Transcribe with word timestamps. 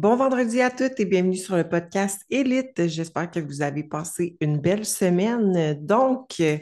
Bon 0.00 0.16
vendredi 0.16 0.62
à 0.62 0.70
toutes 0.70 0.98
et 0.98 1.04
bienvenue 1.04 1.36
sur 1.36 1.58
le 1.58 1.68
podcast 1.68 2.22
Élite. 2.30 2.88
J'espère 2.88 3.30
que 3.30 3.38
vous 3.38 3.60
avez 3.60 3.82
passé 3.82 4.34
une 4.40 4.58
belle 4.58 4.86
semaine. 4.86 5.74
Donc, 5.84 6.40
euh, 6.40 6.56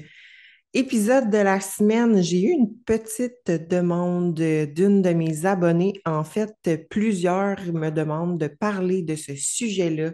épisode 0.74 1.30
de 1.30 1.38
la 1.38 1.60
semaine, 1.60 2.20
j'ai 2.20 2.42
eu 2.42 2.50
une 2.50 2.74
petite 2.84 3.48
demande 3.70 4.34
d'une 4.34 5.02
de 5.02 5.10
mes 5.10 5.46
abonnées. 5.46 5.92
En 6.04 6.24
fait, 6.24 6.52
plusieurs 6.90 7.60
me 7.72 7.90
demandent 7.90 8.40
de 8.40 8.48
parler 8.48 9.02
de 9.02 9.14
ce 9.14 9.36
sujet-là. 9.36 10.10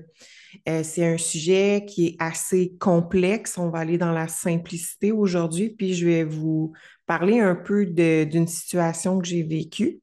Euh, 0.69 0.83
c'est 0.85 1.07
un 1.07 1.17
sujet 1.17 1.87
qui 1.89 2.09
est 2.09 2.17
assez 2.19 2.75
complexe. 2.79 3.57
On 3.57 3.71
va 3.71 3.79
aller 3.79 3.97
dans 3.97 4.13
la 4.13 4.29
simplicité 4.29 5.13
aujourd'hui, 5.13 5.71
puis 5.71 5.95
je 5.95 6.05
vais 6.05 6.25
vous 6.25 6.75
parler 7.07 7.41
un 7.41 7.55
peu 7.55 7.87
d'une 7.87 8.49
situation 8.49 9.19
que 9.19 9.27
j'ai 9.27 9.45
vécue. 9.45 10.03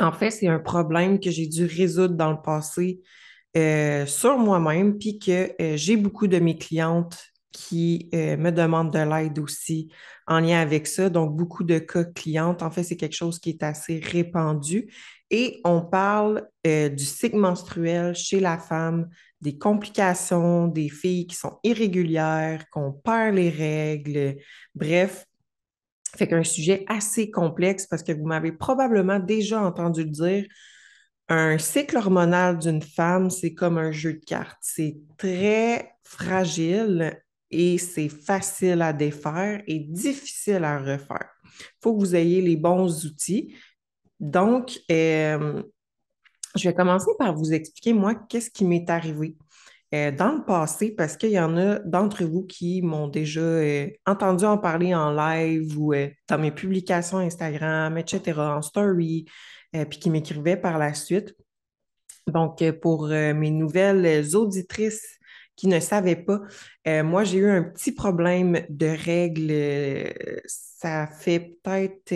En 0.00 0.12
fait, 0.12 0.30
c'est 0.30 0.48
un 0.48 0.58
problème 0.58 1.20
que 1.20 1.30
j'ai 1.30 1.46
dû 1.46 1.66
résoudre 1.66 2.14
dans 2.14 2.30
le 2.30 2.40
passé 2.40 3.00
euh, 3.56 4.06
sur 4.06 4.38
moi-même, 4.38 4.98
puis 4.98 5.18
que 5.18 5.52
euh, 5.60 5.76
j'ai 5.76 5.96
beaucoup 5.96 6.26
de 6.26 6.38
mes 6.38 6.56
clientes 6.56 7.18
qui 7.52 8.08
euh, 8.14 8.36
me 8.36 8.50
demandent 8.50 8.92
de 8.92 8.98
l'aide 8.98 9.38
aussi 9.38 9.90
en 10.26 10.40
lien 10.40 10.60
avec 10.60 10.86
ça. 10.86 11.10
Donc, 11.10 11.36
beaucoup 11.36 11.64
de 11.64 11.78
cas 11.78 12.04
clientes. 12.04 12.62
En 12.62 12.70
fait, 12.70 12.84
c'est 12.84 12.96
quelque 12.96 13.16
chose 13.16 13.38
qui 13.38 13.50
est 13.50 13.62
assez 13.62 13.98
répandu. 13.98 14.92
Et 15.32 15.60
on 15.64 15.82
parle 15.82 16.48
du 16.64 17.04
cycle 17.04 17.36
menstruel 17.36 18.16
chez 18.16 18.40
la 18.40 18.58
femme, 18.58 19.08
des 19.40 19.56
complications, 19.56 20.66
des 20.66 20.88
filles 20.88 21.28
qui 21.28 21.36
sont 21.36 21.60
irrégulières, 21.62 22.68
qu'on 22.70 22.92
perd 22.92 23.36
les 23.36 23.48
règles. 23.48 24.38
Bref, 24.74 25.26
fait 26.16 26.28
qu'un 26.28 26.44
sujet 26.44 26.84
assez 26.88 27.30
complexe 27.30 27.86
parce 27.86 28.02
que 28.02 28.12
vous 28.12 28.26
m'avez 28.26 28.52
probablement 28.52 29.18
déjà 29.18 29.62
entendu 29.62 30.04
le 30.04 30.10
dire. 30.10 30.44
Un 31.28 31.58
cycle 31.58 31.96
hormonal 31.96 32.58
d'une 32.58 32.82
femme, 32.82 33.30
c'est 33.30 33.54
comme 33.54 33.78
un 33.78 33.92
jeu 33.92 34.14
de 34.14 34.24
cartes. 34.24 34.58
C'est 34.60 34.96
très 35.16 35.92
fragile 36.02 37.22
et 37.50 37.78
c'est 37.78 38.08
facile 38.08 38.82
à 38.82 38.92
défaire 38.92 39.62
et 39.66 39.78
difficile 39.78 40.64
à 40.64 40.78
refaire. 40.78 41.30
Il 41.44 41.82
faut 41.82 41.94
que 41.94 42.00
vous 42.00 42.16
ayez 42.16 42.40
les 42.40 42.56
bons 42.56 43.06
outils. 43.06 43.54
Donc, 44.18 44.80
euh, 44.90 45.62
je 46.56 46.68
vais 46.68 46.74
commencer 46.74 47.10
par 47.18 47.34
vous 47.34 47.52
expliquer, 47.52 47.92
moi, 47.92 48.14
qu'est-ce 48.14 48.50
qui 48.50 48.64
m'est 48.64 48.88
arrivé. 48.90 49.36
Euh, 49.92 50.12
dans 50.12 50.32
le 50.32 50.44
passé, 50.44 50.92
parce 50.92 51.16
qu'il 51.16 51.30
y 51.30 51.40
en 51.40 51.56
a 51.56 51.80
d'entre 51.80 52.22
vous 52.24 52.44
qui 52.44 52.80
m'ont 52.80 53.08
déjà 53.08 53.40
euh, 53.40 53.88
entendu 54.06 54.44
en 54.44 54.56
parler 54.56 54.94
en 54.94 55.10
live 55.12 55.76
ou 55.76 55.92
euh, 55.94 56.08
dans 56.28 56.38
mes 56.38 56.52
publications 56.52 57.18
Instagram, 57.18 57.98
etc., 57.98 58.38
en 58.38 58.62
story, 58.62 59.26
puis 59.72 59.98
qui 59.98 60.10
m'écrivaient 60.10 60.56
par 60.56 60.78
la 60.78 60.94
suite. 60.94 61.34
Donc, 62.26 62.62
pour 62.80 63.08
mes 63.08 63.50
nouvelles 63.50 64.36
auditrices 64.36 65.18
qui 65.54 65.68
ne 65.68 65.78
savaient 65.78 66.16
pas, 66.16 66.40
moi, 67.02 67.22
j'ai 67.22 67.38
eu 67.38 67.48
un 67.48 67.62
petit 67.62 67.92
problème 67.92 68.64
de 68.68 68.86
règles. 68.86 70.12
ça 70.44 71.06
fait 71.06 71.56
peut-être, 71.62 72.10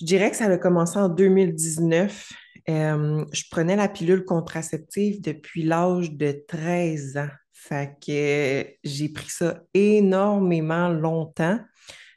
je 0.00 0.04
dirais 0.04 0.30
que 0.30 0.36
ça 0.36 0.44
a 0.44 0.58
commencé 0.58 0.96
en 0.96 1.08
2019. 1.08 2.32
Euh, 2.68 3.24
je 3.32 3.44
prenais 3.50 3.76
la 3.76 3.88
pilule 3.88 4.24
contraceptive 4.24 5.20
depuis 5.20 5.62
l'âge 5.62 6.12
de 6.12 6.44
13 6.46 7.16
ans. 7.16 7.28
Fait 7.52 7.94
que 8.04 8.66
j'ai 8.84 9.08
pris 9.08 9.30
ça 9.30 9.62
énormément 9.74 10.88
longtemps. 10.88 11.58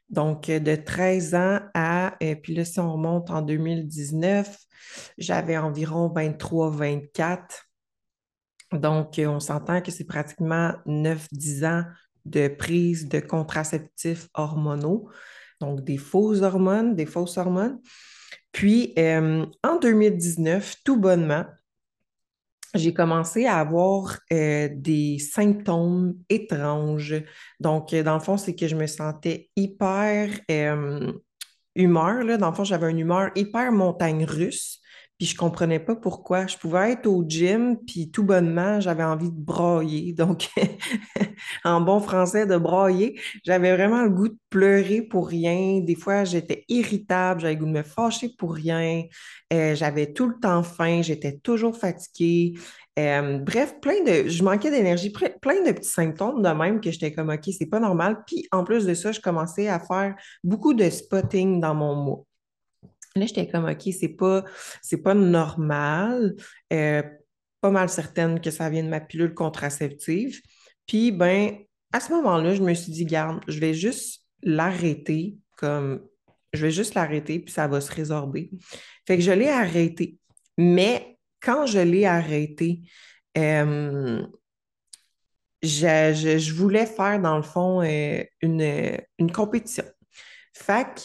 Donc, 0.09 0.47
de 0.47 0.75
13 0.75 1.35
ans 1.35 1.59
à, 1.73 2.15
et 2.19 2.33
euh, 2.33 2.35
puis 2.35 2.53
là, 2.53 2.65
si 2.65 2.79
on 2.79 2.93
remonte 2.93 3.29
en 3.31 3.41
2019, 3.41 4.57
j'avais 5.17 5.57
environ 5.57 6.13
23-24. 6.13 7.39
Donc, 8.73 9.19
on 9.19 9.39
s'entend 9.39 9.81
que 9.81 9.91
c'est 9.91 10.05
pratiquement 10.05 10.73
9-10 10.85 11.65
ans 11.65 11.83
de 12.25 12.47
prise 12.47 13.07
de 13.09 13.19
contraceptifs 13.19 14.29
hormonaux, 14.33 15.09
donc 15.59 15.83
des 15.83 15.97
fausses 15.97 16.41
hormones, 16.41 16.95
des 16.95 17.05
fausses 17.05 17.37
hormones. 17.37 17.79
Puis, 18.53 18.93
euh, 18.97 19.45
en 19.63 19.77
2019, 19.77 20.77
tout 20.85 20.95
bonnement, 20.95 21.45
j'ai 22.75 22.93
commencé 22.93 23.45
à 23.45 23.57
avoir 23.59 24.19
euh, 24.31 24.69
des 24.71 25.19
symptômes 25.19 26.15
étranges. 26.29 27.15
Donc, 27.59 27.93
dans 27.93 28.13
le 28.13 28.19
fond, 28.19 28.37
c'est 28.37 28.55
que 28.55 28.67
je 28.67 28.75
me 28.75 28.87
sentais 28.87 29.49
hyper 29.55 30.29
euh, 30.49 31.11
humeur. 31.75 32.37
Dans 32.37 32.49
le 32.49 32.55
fond, 32.55 32.63
j'avais 32.63 32.89
une 32.89 32.99
humeur 32.99 33.31
hyper 33.35 33.71
montagne 33.71 34.23
russe 34.23 34.79
puis 35.23 35.31
je 35.31 35.37
comprenais 35.37 35.79
pas 35.79 35.95
pourquoi. 35.95 36.47
Je 36.47 36.57
pouvais 36.57 36.91
être 36.91 37.07
au 37.07 37.23
gym, 37.25 37.77
puis 37.87 38.11
tout 38.11 38.25
bonnement, 38.25 38.81
j'avais 38.81 39.05
envie 39.05 39.31
de 39.31 39.39
brailler. 39.39 40.11
Donc, 40.17 40.49
en 41.63 41.79
bon 41.79 42.01
français, 42.01 42.45
de 42.45 42.57
brailler. 42.57 43.17
J'avais 43.45 43.73
vraiment 43.73 44.03
le 44.03 44.09
goût 44.09 44.27
de 44.27 44.37
pleurer 44.49 45.01
pour 45.01 45.29
rien. 45.29 45.79
Des 45.79 45.95
fois, 45.95 46.25
j'étais 46.25 46.65
irritable, 46.67 47.39
j'avais 47.39 47.53
le 47.53 47.59
goût 47.61 47.67
de 47.67 47.71
me 47.71 47.83
fâcher 47.83 48.35
pour 48.37 48.53
rien. 48.53 49.03
Euh, 49.53 49.75
j'avais 49.75 50.11
tout 50.11 50.27
le 50.27 50.37
temps 50.41 50.61
faim, 50.61 51.01
j'étais 51.01 51.37
toujours 51.37 51.77
fatiguée. 51.77 52.55
Euh, 52.99 53.37
bref, 53.37 53.79
plein 53.79 54.03
de, 54.03 54.27
je 54.27 54.43
manquais 54.43 54.71
d'énergie, 54.71 55.09
plein 55.09 55.63
de 55.63 55.71
petits 55.71 55.87
symptômes 55.87 56.41
de 56.41 56.49
même 56.49 56.81
que 56.81 56.91
j'étais 56.91 57.13
comme, 57.13 57.29
OK, 57.29 57.49
c'est 57.57 57.69
pas 57.69 57.79
normal. 57.79 58.23
Puis 58.27 58.45
en 58.51 58.65
plus 58.65 58.85
de 58.85 58.93
ça, 58.93 59.13
je 59.13 59.21
commençais 59.21 59.69
à 59.69 59.79
faire 59.79 60.15
beaucoup 60.43 60.73
de 60.73 60.89
spotting 60.89 61.61
dans 61.61 61.75
mon 61.75 61.95
mois. 61.95 62.25
Là, 63.15 63.27
j'étais 63.27 63.47
comme, 63.47 63.65
OK, 63.65 63.81
c'est 63.99 64.07
pas, 64.09 64.43
pas 65.03 65.13
normal. 65.13 66.35
Euh, 66.71 67.03
pas 67.61 67.69
mal 67.69 67.87
certaine 67.87 68.41
que 68.41 68.51
ça 68.51 68.69
vient 68.69 68.83
de 68.83 68.89
ma 68.89 68.99
pilule 68.99 69.33
contraceptive. 69.33 70.41
Puis, 70.87 71.11
ben, 71.11 71.55
à 71.91 71.99
ce 71.99 72.11
moment-là, 72.11 72.55
je 72.55 72.63
me 72.63 72.73
suis 72.73 72.91
dit, 72.91 73.05
garde, 73.05 73.39
je 73.47 73.59
vais 73.59 73.73
juste 73.73 74.23
l'arrêter 74.41 75.37
comme, 75.57 76.01
je 76.53 76.65
vais 76.65 76.71
juste 76.71 76.95
l'arrêter, 76.95 77.39
puis 77.39 77.53
ça 77.53 77.67
va 77.67 77.79
se 77.81 77.91
résorber. 77.91 78.49
Fait 79.07 79.17
que 79.17 79.23
je 79.23 79.31
l'ai 79.31 79.49
arrêté. 79.49 80.17
Mais 80.57 81.17
quand 81.39 81.67
je 81.67 81.79
l'ai 81.79 82.05
arrêté, 82.05 82.81
euh, 83.37 84.25
je, 85.61 86.53
voulais 86.53 86.85
faire, 86.85 87.21
dans 87.21 87.37
le 87.37 87.43
fond, 87.43 87.81
euh, 87.81 88.23
une, 88.41 88.97
une 89.19 89.31
compétition. 89.31 89.85
Fait 90.53 90.85
que 90.85 91.01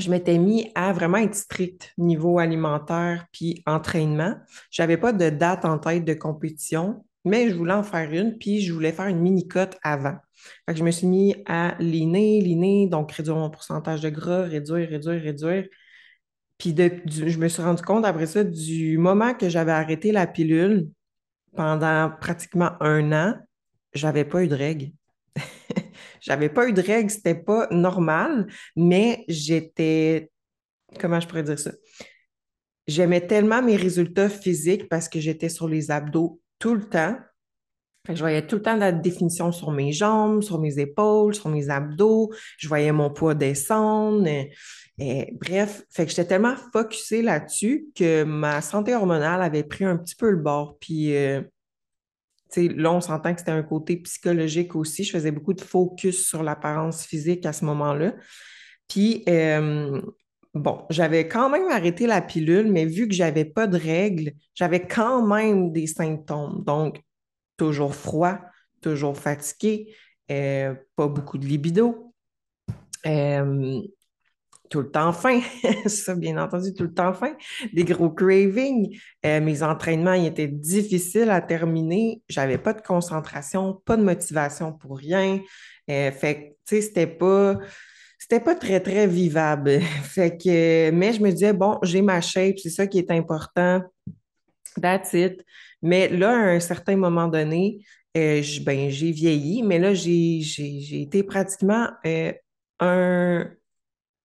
je 0.00 0.10
m'étais 0.10 0.38
mis 0.38 0.70
à 0.74 0.92
vraiment 0.92 1.18
être 1.18 1.34
strict 1.34 1.92
niveau 1.98 2.38
alimentaire 2.38 3.26
puis 3.32 3.62
entraînement. 3.66 4.36
Je 4.70 4.82
n'avais 4.82 4.96
pas 4.96 5.12
de 5.12 5.30
date 5.30 5.64
en 5.64 5.78
tête 5.78 6.04
de 6.04 6.14
compétition, 6.14 7.04
mais 7.24 7.50
je 7.50 7.54
voulais 7.54 7.74
en 7.74 7.82
faire 7.82 8.10
une, 8.12 8.38
puis 8.38 8.60
je 8.62 8.72
voulais 8.72 8.92
faire 8.92 9.06
une 9.06 9.20
mini-cote 9.20 9.78
avant. 9.82 10.16
Je 10.72 10.82
me 10.82 10.90
suis 10.90 11.06
mis 11.06 11.36
à 11.46 11.76
liner, 11.78 12.40
liner, 12.40 12.86
donc 12.86 13.12
réduire 13.12 13.36
mon 13.36 13.50
pourcentage 13.50 14.00
de 14.00 14.08
gras, 14.08 14.42
réduire, 14.42 14.88
réduire, 14.88 15.22
réduire. 15.22 15.68
Puis 16.58 16.74
je 16.76 17.38
me 17.38 17.48
suis 17.48 17.62
rendu 17.62 17.82
compte 17.82 18.04
après 18.04 18.26
ça, 18.26 18.44
du 18.44 18.98
moment 18.98 19.34
que 19.34 19.48
j'avais 19.48 19.72
arrêté 19.72 20.12
la 20.12 20.26
pilule, 20.26 20.88
pendant 21.56 22.10
pratiquement 22.20 22.72
un 22.80 23.12
an, 23.12 23.34
j'avais 23.92 24.24
pas 24.24 24.44
eu 24.44 24.48
de 24.48 24.54
règles. 24.54 24.92
J'avais 26.20 26.48
pas 26.48 26.68
eu 26.68 26.72
de 26.72 26.82
règles, 26.82 27.10
c'était 27.10 27.34
pas 27.34 27.66
normal, 27.70 28.46
mais 28.76 29.24
j'étais, 29.28 30.30
comment 30.98 31.20
je 31.20 31.26
pourrais 31.26 31.42
dire 31.42 31.58
ça? 31.58 31.72
J'aimais 32.86 33.26
tellement 33.26 33.62
mes 33.62 33.76
résultats 33.76 34.28
physiques 34.28 34.88
parce 34.88 35.08
que 35.08 35.20
j'étais 35.20 35.48
sur 35.48 35.68
les 35.68 35.90
abdos 35.90 36.40
tout 36.58 36.74
le 36.74 36.88
temps. 36.88 37.16
je 38.08 38.18
voyais 38.18 38.46
tout 38.46 38.56
le 38.56 38.62
temps 38.62 38.76
la 38.76 38.90
définition 38.90 39.52
sur 39.52 39.70
mes 39.70 39.92
jambes, 39.92 40.42
sur 40.42 40.58
mes 40.58 40.78
épaules, 40.78 41.34
sur 41.34 41.50
mes 41.50 41.70
abdos. 41.70 42.30
Je 42.58 42.66
voyais 42.68 42.90
mon 42.90 43.10
poids 43.10 43.34
descendre. 43.34 44.26
Et, 44.98 45.32
bref, 45.40 45.84
fait 45.90 46.04
que 46.04 46.10
j'étais 46.10 46.26
tellement 46.26 46.56
focusée 46.72 47.22
là-dessus 47.22 47.86
que 47.94 48.24
ma 48.24 48.60
santé 48.60 48.94
hormonale 48.94 49.42
avait 49.42 49.62
pris 49.62 49.84
un 49.84 49.96
petit 49.96 50.16
peu 50.16 50.30
le 50.30 50.38
bord. 50.38 50.76
Puis 50.80 51.14
euh, 51.16 51.42
là, 52.56 52.92
on 52.92 53.00
s'entend 53.00 53.32
que 53.32 53.40
c'était 53.40 53.52
un 53.52 53.62
côté 53.62 53.96
psychologique 53.96 54.74
aussi. 54.74 55.04
Je 55.04 55.12
faisais 55.12 55.30
beaucoup 55.30 55.54
de 55.54 55.60
focus 55.60 56.26
sur 56.26 56.42
l'apparence 56.42 57.04
physique 57.04 57.46
à 57.46 57.52
ce 57.52 57.64
moment-là. 57.64 58.14
Puis, 58.88 59.22
euh, 59.28 60.00
bon, 60.54 60.84
j'avais 60.90 61.28
quand 61.28 61.48
même 61.48 61.68
arrêté 61.70 62.06
la 62.06 62.20
pilule, 62.20 62.70
mais 62.70 62.84
vu 62.84 63.08
que 63.08 63.14
j'avais 63.14 63.44
pas 63.44 63.66
de 63.66 63.78
règles, 63.78 64.32
j'avais 64.54 64.86
quand 64.86 65.26
même 65.26 65.72
des 65.72 65.86
symptômes. 65.86 66.62
Donc, 66.64 67.00
toujours 67.56 67.94
froid, 67.94 68.38
toujours 68.80 69.16
fatigué, 69.16 69.94
euh, 70.30 70.74
pas 70.96 71.06
beaucoup 71.06 71.38
de 71.38 71.46
libido. 71.46 72.14
Euh, 73.06 73.80
tout 74.70 74.80
le 74.80 74.90
temps 74.90 75.12
faim, 75.12 75.40
ça 75.86 76.14
bien 76.14 76.42
entendu, 76.42 76.72
tout 76.72 76.84
le 76.84 76.94
temps 76.94 77.12
faim, 77.12 77.34
des 77.72 77.84
gros 77.84 78.08
cravings. 78.08 78.96
Euh, 79.26 79.40
mes 79.40 79.62
entraînements 79.62 80.14
étaient 80.14 80.48
difficiles 80.48 81.28
à 81.28 81.42
terminer. 81.42 82.22
J'avais 82.28 82.56
pas 82.56 82.72
de 82.72 82.80
concentration, 82.80 83.82
pas 83.84 83.96
de 83.96 84.04
motivation 84.04 84.72
pour 84.72 84.96
rien. 84.96 85.40
Euh, 85.90 86.12
fait 86.12 86.56
tu 86.66 86.76
sais, 86.76 86.82
c'était 86.82 87.08
pas, 87.08 87.58
c'était 88.16 88.40
pas 88.40 88.54
très, 88.54 88.80
très 88.80 89.08
vivable. 89.08 89.80
Fait 90.04 90.36
que, 90.36 90.90
mais 90.92 91.12
je 91.12 91.20
me 91.20 91.30
disais, 91.32 91.52
bon, 91.52 91.78
j'ai 91.82 92.00
ma 92.00 92.20
shape, 92.20 92.58
c'est 92.58 92.70
ça 92.70 92.86
qui 92.86 92.98
est 92.98 93.10
important. 93.10 93.82
That's 94.80 95.12
it. 95.14 95.44
Mais 95.82 96.08
là, 96.08 96.30
à 96.30 96.50
un 96.50 96.60
certain 96.60 96.96
moment 96.96 97.26
donné, 97.26 97.84
euh, 98.16 98.42
ben, 98.62 98.90
j'ai 98.90 99.10
vieilli, 99.10 99.62
mais 99.62 99.80
là, 99.80 99.94
j'ai 99.94 101.02
été 101.02 101.24
pratiquement 101.24 101.88
euh, 102.06 102.32
un, 102.78 103.50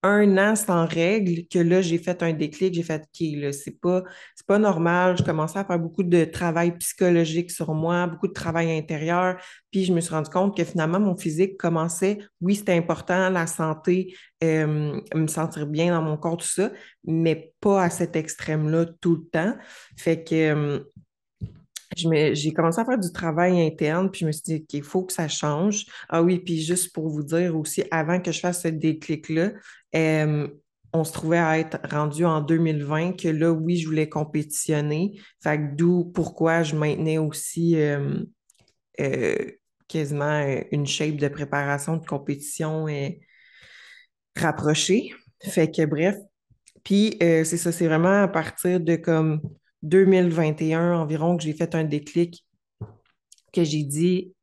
un 0.05 0.37
an 0.37 0.55
sans 0.55 0.85
règle 0.85 1.47
que 1.47 1.57
là, 1.57 1.81
j'ai 1.81 1.97
fait 1.97 2.21
un 2.21 2.31
déclic, 2.31 2.73
j'ai 2.75 2.83
fait 2.83 3.01
OK, 3.01 3.41
là, 3.41 3.51
c'est 3.51 3.79
pas, 3.79 4.03
pas 4.45 4.59
normal. 4.59 5.17
Je 5.17 5.23
commençais 5.23 5.57
à 5.57 5.65
faire 5.65 5.79
beaucoup 5.79 6.03
de 6.03 6.25
travail 6.25 6.77
psychologique 6.77 7.49
sur 7.49 7.73
moi, 7.73 8.05
beaucoup 8.05 8.27
de 8.27 8.33
travail 8.33 8.77
intérieur. 8.77 9.37
Puis 9.71 9.85
je 9.85 9.93
me 9.93 9.99
suis 10.01 10.13
rendu 10.13 10.29
compte 10.29 10.55
que 10.55 10.63
finalement, 10.63 10.99
mon 10.99 11.15
physique 11.17 11.57
commençait, 11.57 12.19
oui, 12.39 12.55
c'était 12.55 12.73
important, 12.73 13.29
la 13.29 13.47
santé, 13.47 14.15
euh, 14.43 15.01
me 15.15 15.27
sentir 15.27 15.65
bien 15.65 15.91
dans 15.91 16.03
mon 16.03 16.17
corps, 16.17 16.37
tout 16.37 16.47
ça, 16.47 16.71
mais 17.05 17.53
pas 17.59 17.83
à 17.83 17.89
cet 17.89 18.15
extrême-là 18.15 18.85
tout 19.01 19.15
le 19.15 19.25
temps. 19.31 19.55
Fait 19.97 20.23
que 20.23 20.35
euh, 20.35 20.79
j'ai 21.95 22.53
commencé 22.53 22.79
à 22.79 22.85
faire 22.85 22.97
du 22.97 23.11
travail 23.11 23.61
interne, 23.61 24.09
puis 24.09 24.21
je 24.21 24.25
me 24.25 24.31
suis 24.31 24.43
dit 24.43 24.65
qu'il 24.65 24.83
faut 24.83 25.03
que 25.03 25.13
ça 25.13 25.27
change. 25.27 25.85
Ah 26.09 26.21
oui, 26.21 26.39
puis 26.39 26.61
juste 26.61 26.93
pour 26.93 27.09
vous 27.09 27.23
dire 27.23 27.55
aussi, 27.57 27.83
avant 27.91 28.19
que 28.19 28.31
je 28.31 28.39
fasse 28.39 28.63
ce 28.63 28.67
déclic-là, 28.67 29.51
euh, 29.95 30.47
on 30.93 31.03
se 31.03 31.11
trouvait 31.11 31.37
à 31.37 31.59
être 31.59 31.77
rendu 31.89 32.25
en 32.25 32.41
2020 32.41 33.13
que 33.13 33.27
là, 33.27 33.51
oui, 33.51 33.77
je 33.77 33.87
voulais 33.87 34.09
compétitionner. 34.09 35.19
Fait 35.43 35.57
que 35.57 35.75
d'où 35.75 36.05
pourquoi 36.05 36.63
je 36.63 36.75
maintenais 36.75 37.17
aussi 37.17 37.75
euh, 37.77 38.19
euh, 39.01 39.35
quasiment 39.87 40.45
une 40.71 40.87
shape 40.87 41.17
de 41.17 41.27
préparation 41.27 41.97
de 41.97 42.05
compétition 42.05 42.87
rapprochée. 44.37 45.11
Fait 45.41 45.69
que 45.69 45.85
bref. 45.85 46.15
Puis 46.83 47.17
c'est 47.19 47.57
ça, 47.57 47.71
c'est 47.71 47.87
vraiment 47.87 48.23
à 48.23 48.27
partir 48.27 48.79
de 48.79 48.95
comme 48.95 49.41
2021 49.85 50.95
environ 50.95 51.37
que 51.37 51.43
j'ai 51.43 51.53
fait 51.53 51.75
un 51.75 51.83
déclic, 51.83 52.45
que 53.53 53.63
j'ai 53.63 53.83
dit 53.83 54.35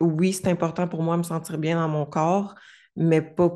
oui, 0.00 0.32
c'est 0.32 0.48
important 0.48 0.88
pour 0.88 1.02
moi 1.02 1.14
de 1.14 1.18
me 1.18 1.24
sentir 1.24 1.58
bien 1.58 1.76
dans 1.76 1.88
mon 1.88 2.06
corps, 2.06 2.54
mais 2.96 3.20
pas 3.22 3.50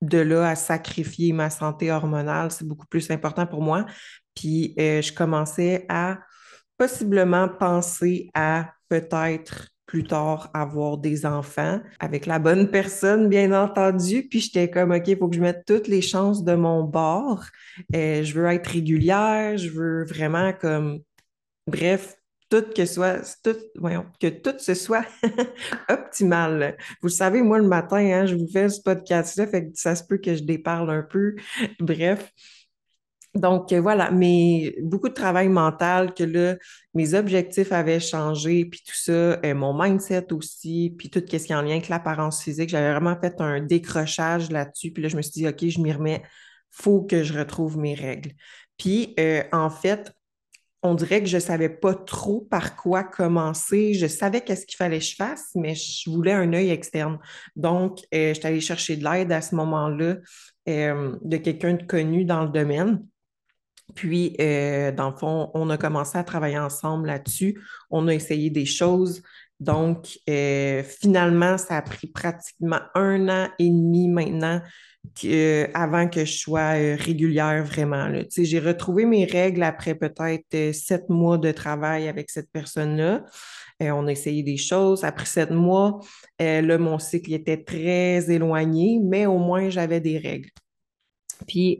de 0.00 0.18
là 0.18 0.50
à 0.50 0.54
sacrifier 0.54 1.32
ma 1.32 1.50
santé 1.50 1.90
hormonale. 1.90 2.50
C'est 2.50 2.66
beaucoup 2.66 2.86
plus 2.86 3.10
important 3.10 3.46
pour 3.46 3.62
moi. 3.62 3.86
Puis 4.34 4.74
euh, 4.78 5.02
je 5.02 5.12
commençais 5.12 5.86
à 5.88 6.18
possiblement 6.76 7.48
penser 7.48 8.30
à 8.34 8.72
peut-être 8.88 9.68
plus 9.94 10.02
tard 10.02 10.50
avoir 10.54 10.98
des 10.98 11.24
enfants 11.24 11.80
avec 12.00 12.26
la 12.26 12.40
bonne 12.40 12.68
personne, 12.68 13.28
bien 13.28 13.52
entendu. 13.52 14.26
Puis 14.28 14.40
j'étais 14.40 14.68
comme, 14.68 14.90
OK, 14.90 15.06
il 15.06 15.16
faut 15.16 15.28
que 15.28 15.36
je 15.36 15.40
mette 15.40 15.64
toutes 15.66 15.86
les 15.86 16.02
chances 16.02 16.42
de 16.42 16.56
mon 16.56 16.82
bord. 16.82 17.44
Euh, 17.94 18.24
je 18.24 18.34
veux 18.34 18.44
être 18.46 18.66
régulière, 18.66 19.56
je 19.56 19.70
veux 19.70 20.04
vraiment 20.04 20.52
comme, 20.52 20.98
bref, 21.68 22.16
tout 22.50 22.64
que 22.74 22.86
soit, 22.86 23.38
tout, 23.44 23.54
voyons, 23.76 24.04
que 24.20 24.26
tout 24.26 24.58
ce 24.58 24.74
soit 24.74 25.06
optimal. 25.88 26.76
Vous 27.00 27.08
savez, 27.08 27.40
moi, 27.40 27.58
le 27.58 27.68
matin, 27.68 27.98
hein, 27.98 28.26
je 28.26 28.34
vous 28.34 28.48
fais 28.52 28.68
ce 28.68 28.82
podcast-là, 28.82 29.46
fait 29.46 29.66
que 29.66 29.78
ça 29.78 29.94
se 29.94 30.02
peut 30.02 30.18
que 30.18 30.34
je 30.34 30.42
déparle 30.42 30.90
un 30.90 31.02
peu. 31.02 31.36
Bref, 31.78 32.32
donc 33.34 33.72
euh, 33.72 33.80
voilà, 33.80 34.12
mais 34.12 34.76
beaucoup 34.80 35.08
de 35.08 35.14
travail 35.14 35.48
mental 35.48 36.14
que 36.14 36.22
là, 36.22 36.56
mes 36.94 37.14
objectifs 37.14 37.72
avaient 37.72 37.98
changé, 37.98 38.64
puis 38.64 38.80
tout 38.86 38.94
ça, 38.94 39.12
euh, 39.12 39.54
mon 39.54 39.76
mindset 39.76 40.32
aussi, 40.32 40.94
puis 40.96 41.10
tout 41.10 41.18
ce 41.18 41.24
qui 41.24 41.36
est 41.36 41.52
en 41.52 41.62
lien 41.62 41.72
avec 41.72 41.88
l'apparence 41.88 42.42
physique. 42.44 42.68
J'avais 42.68 42.92
vraiment 42.92 43.18
fait 43.20 43.40
un 43.40 43.60
décrochage 43.60 44.50
là-dessus, 44.50 44.92
puis 44.92 45.02
là, 45.02 45.08
je 45.08 45.16
me 45.16 45.22
suis 45.22 45.32
dit, 45.32 45.48
OK, 45.48 45.66
je 45.66 45.80
m'y 45.80 45.92
remets, 45.92 46.22
faut 46.70 47.02
que 47.02 47.24
je 47.24 47.36
retrouve 47.36 47.76
mes 47.76 47.94
règles. 47.94 48.30
Puis 48.78 49.14
euh, 49.18 49.42
en 49.50 49.68
fait, 49.68 50.12
on 50.84 50.94
dirait 50.94 51.20
que 51.20 51.28
je 51.28 51.36
ne 51.36 51.40
savais 51.40 51.70
pas 51.70 51.94
trop 51.94 52.42
par 52.42 52.76
quoi 52.76 53.02
commencer. 53.02 53.94
Je 53.94 54.06
savais 54.06 54.42
qu'est-ce 54.42 54.66
qu'il 54.66 54.76
fallait 54.76 54.98
que 54.98 55.04
je 55.06 55.16
fasse, 55.16 55.50
mais 55.56 55.74
je 55.74 56.08
voulais 56.08 56.32
un 56.32 56.52
œil 56.52 56.70
externe. 56.70 57.18
Donc, 57.56 58.00
je 58.12 58.34
suis 58.34 58.46
allée 58.46 58.60
chercher 58.60 58.96
de 58.96 59.04
l'aide 59.04 59.32
à 59.32 59.40
ce 59.40 59.54
moment-là 59.54 60.16
de 60.66 61.36
quelqu'un 61.38 61.74
de 61.74 61.84
connu 61.84 62.26
dans 62.26 62.44
le 62.44 62.50
domaine. 62.50 63.00
Puis, 63.94 64.36
euh, 64.40 64.92
dans 64.92 65.10
le 65.10 65.16
fond, 65.16 65.50
on 65.54 65.70
a 65.70 65.76
commencé 65.76 66.18
à 66.18 66.24
travailler 66.24 66.58
ensemble 66.58 67.06
là-dessus. 67.06 67.60
On 67.90 68.08
a 68.08 68.14
essayé 68.14 68.50
des 68.50 68.66
choses. 68.66 69.22
Donc, 69.60 70.18
euh, 70.28 70.82
finalement, 70.82 71.56
ça 71.58 71.76
a 71.76 71.82
pris 71.82 72.08
pratiquement 72.08 72.80
un 72.94 73.28
an 73.28 73.48
et 73.58 73.68
demi 73.68 74.08
maintenant 74.08 74.60
que, 75.20 75.68
avant 75.74 76.08
que 76.08 76.24
je 76.24 76.38
sois 76.38 76.76
euh, 76.76 76.96
régulière 76.98 77.64
vraiment. 77.64 78.10
J'ai 78.36 78.58
retrouvé 78.58 79.04
mes 79.04 79.24
règles 79.24 79.62
après 79.62 79.94
peut-être 79.94 80.74
sept 80.74 81.08
mois 81.08 81.38
de 81.38 81.52
travail 81.52 82.08
avec 82.08 82.30
cette 82.30 82.50
personne-là. 82.50 83.24
on 83.80 84.06
a 84.08 84.12
essayé 84.12 84.42
des 84.42 84.56
choses. 84.56 85.04
Après 85.04 85.26
sept 85.26 85.50
mois, 85.50 86.00
là, 86.40 86.78
mon 86.78 86.98
cycle 86.98 87.32
était 87.32 87.62
très 87.62 88.30
éloigné, 88.30 88.98
mais 89.02 89.26
au 89.26 89.38
moins 89.38 89.68
j'avais 89.70 90.00
des 90.00 90.18
règles. 90.18 90.50
Puis, 91.46 91.78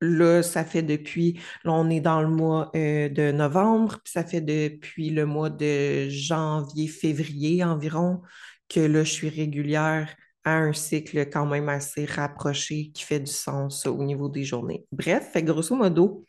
Là, 0.00 0.42
ça 0.42 0.64
fait 0.64 0.82
depuis, 0.82 1.40
là, 1.64 1.72
on 1.72 1.90
est 1.90 2.00
dans 2.00 2.22
le 2.22 2.28
mois 2.28 2.70
euh, 2.76 3.08
de 3.08 3.32
novembre, 3.32 3.98
puis 4.04 4.12
ça 4.12 4.24
fait 4.24 4.40
depuis 4.40 5.10
le 5.10 5.26
mois 5.26 5.50
de 5.50 6.08
janvier, 6.08 6.86
février 6.86 7.64
environ, 7.64 8.22
que 8.68 8.80
là, 8.80 9.02
je 9.02 9.12
suis 9.12 9.28
régulière 9.28 10.14
à 10.44 10.56
un 10.58 10.72
cycle 10.72 11.18
quand 11.30 11.46
même 11.46 11.68
assez 11.68 12.04
rapproché 12.04 12.90
qui 12.94 13.02
fait 13.02 13.20
du 13.20 13.32
sens 13.32 13.86
au 13.86 14.02
niveau 14.04 14.28
des 14.28 14.44
journées. 14.44 14.86
Bref, 14.92 15.30
fait 15.32 15.42
grosso 15.42 15.74
modo, 15.74 16.24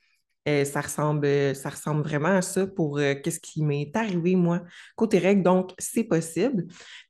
euh, 0.48 0.66
ça, 0.66 0.82
ressemble, 0.82 2.02
vraiment 2.02 2.30
à 2.30 2.42
ça 2.42 2.66
pour 2.66 2.98
euh, 2.98 3.14
qu'est-ce 3.16 3.40
qui 3.40 3.64
m'est 3.64 3.92
arrivé, 3.96 4.36
moi, 4.36 4.64
côté 4.96 5.20
règles. 5.20 5.44
Donc, 5.44 5.72
c'est 5.78 6.06
possible. 6.06 6.66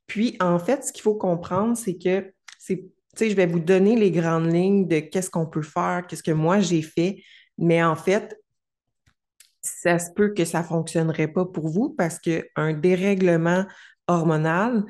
Puis, 0.06 0.36
en 0.40 0.58
fait, 0.58 0.84
ce 0.84 0.92
qu'il 0.92 1.02
faut 1.02 1.14
comprendre, 1.14 1.76
c'est 1.76 1.96
que 1.96 2.32
c'est 2.58 2.84
je 3.18 3.34
vais 3.34 3.46
vous 3.46 3.60
donner 3.60 3.96
les 3.96 4.10
grandes 4.10 4.52
lignes 4.52 4.86
de 4.86 5.00
qu'est-ce 5.00 5.30
qu'on 5.30 5.46
peut 5.46 5.62
faire, 5.62 6.04
qu'est-ce 6.08 6.22
que 6.22 6.30
moi 6.30 6.60
j'ai 6.60 6.82
fait, 6.82 7.22
mais 7.58 7.82
en 7.82 7.96
fait, 7.96 8.36
ça 9.62 9.98
se 9.98 10.10
peut 10.12 10.32
que 10.32 10.44
ça 10.44 10.60
ne 10.60 10.66
fonctionnerait 10.66 11.28
pas 11.28 11.44
pour 11.44 11.68
vous 11.68 11.90
parce 11.90 12.18
qu'un 12.18 12.72
dérèglement 12.72 13.66
hormonal, 14.06 14.84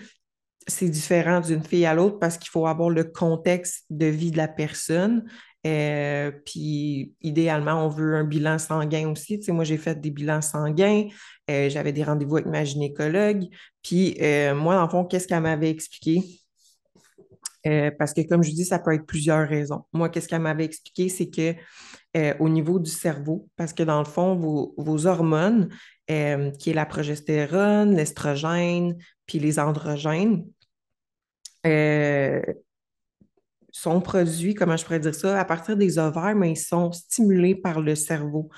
c'est 0.67 0.89
différent 0.89 1.41
d'une 1.41 1.63
fille 1.63 1.87
à 1.87 1.95
l'autre 1.95 2.19
parce 2.19 2.39
qu'il 2.39 2.51
faut 2.51 2.67
avoir 2.67 2.91
le 2.91 3.05
contexte 3.05 3.85
de 3.91 4.07
vie 4.07 4.31
de 4.31 4.37
la 4.37 4.49
personne. 4.49 5.25
Euh, 5.67 6.31
puis 6.47 7.15
idéalement, 7.21 7.85
on 7.85 7.89
veut 7.89 8.15
un 8.15 8.25
bilan 8.25 8.59
sanguin 8.59 9.11
aussi. 9.11 9.41
moi, 9.49 9.65
j'ai 9.65 9.77
fait 9.77 10.01
des 10.01 10.11
bilans 10.11 10.41
sanguins, 10.41 11.07
euh, 11.51 11.69
j'avais 11.69 11.93
des 11.93 12.05
rendez-vous 12.05 12.37
avec 12.37 12.47
ma 12.47 12.65
gynécologue. 12.65 13.47
Puis 13.83 14.17
euh, 14.23 14.55
moi, 14.55 14.77
dans 14.77 14.85
le 14.85 14.89
fond, 14.89 15.05
qu'est-ce 15.05 15.29
qu'elle 15.29 15.43
m'avait 15.43 15.71
expliqué? 15.71 16.40
Euh, 17.67 17.91
parce 17.99 18.15
que, 18.15 18.23
comme 18.23 18.43
je 18.43 18.51
dis, 18.53 18.65
ça 18.65 18.79
peut 18.79 18.95
être 18.95 19.07
plusieurs 19.07 19.47
raisons. 19.47 19.85
Moi, 19.93 20.09
qu'est-ce 20.09 20.29
qu'elle 20.29 20.41
m'avait 20.41 20.65
expliqué, 20.65 21.09
c'est 21.09 21.29
que 21.29 21.55
euh, 22.17 22.35
au 22.41 22.49
niveau 22.49 22.79
du 22.79 22.91
cerveau, 22.91 23.49
parce 23.57 23.73
que 23.73 23.83
dans 23.83 23.99
le 23.99 24.07
fond, 24.07 24.35
vos, 24.35 25.07
hormones, 25.07 25.69
euh, 26.11 26.51
qui 26.53 26.71
est 26.71 26.75
la 26.75 26.87
progestérone, 26.87 27.95
l'estrogène, 27.95 28.97
puis 29.27 29.39
les 29.39 29.59
androgènes, 29.59 30.45
sont 33.73 34.01
produits, 34.01 34.55
comment 34.55 34.77
je 34.77 34.85
pourrais 34.85 34.99
dire 34.99 35.15
ça, 35.15 35.39
à 35.39 35.45
partir 35.45 35.77
des 35.77 35.99
ovaires, 35.99 36.35
mais 36.35 36.53
ils 36.53 36.57
sont 36.57 36.91
stimulés 36.91 37.55
par 37.55 37.81
le 37.81 37.95
cerveau. 37.95 38.49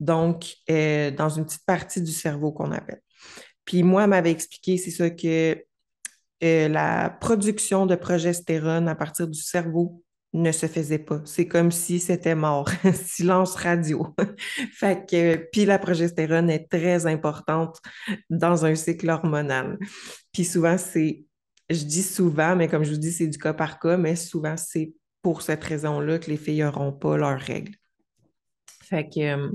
Donc, 0.00 0.54
dans 0.68 1.28
une 1.28 1.44
petite 1.46 1.64
partie 1.64 2.02
du 2.02 2.12
cerveau 2.12 2.52
qu'on 2.52 2.72
appelle. 2.72 3.00
Puis 3.64 3.82
moi, 3.82 4.04
elle 4.04 4.10
m'avait 4.10 4.30
expliqué, 4.30 4.76
c'est 4.76 4.90
ça 4.90 5.10
que 5.10 5.62
euh, 6.42 6.68
la 6.68 7.10
production 7.10 7.86
de 7.86 7.94
progestérone 7.94 8.88
à 8.88 8.94
partir 8.94 9.26
du 9.28 9.40
cerveau 9.40 10.02
ne 10.34 10.52
se 10.52 10.66
faisait 10.66 10.98
pas. 10.98 11.20
C'est 11.24 11.48
comme 11.48 11.72
si 11.72 11.98
c'était 11.98 12.34
mort. 12.34 12.68
Silence 12.94 13.54
radio. 13.56 14.14
fait 14.72 15.08
que, 15.08 15.36
puis 15.50 15.64
la 15.64 15.78
progestérone 15.78 16.50
est 16.50 16.70
très 16.70 17.06
importante 17.06 17.80
dans 18.30 18.64
un 18.64 18.74
cycle 18.74 19.08
hormonal. 19.08 19.78
Puis 20.32 20.44
souvent, 20.44 20.76
c'est, 20.78 21.24
je 21.70 21.84
dis 21.84 22.02
souvent, 22.02 22.54
mais 22.56 22.68
comme 22.68 22.84
je 22.84 22.92
vous 22.92 22.98
dis, 22.98 23.12
c'est 23.12 23.26
du 23.26 23.38
cas 23.38 23.54
par 23.54 23.78
cas, 23.78 23.96
mais 23.96 24.16
souvent, 24.16 24.56
c'est 24.56 24.92
pour 25.22 25.42
cette 25.42 25.64
raison-là 25.64 26.18
que 26.18 26.30
les 26.30 26.36
filles 26.36 26.62
n'auront 26.62 26.92
pas 26.92 27.16
leurs 27.16 27.40
règles. 27.40 27.74
Fait 28.88 29.08
que, 29.08 29.20
euh, 29.20 29.50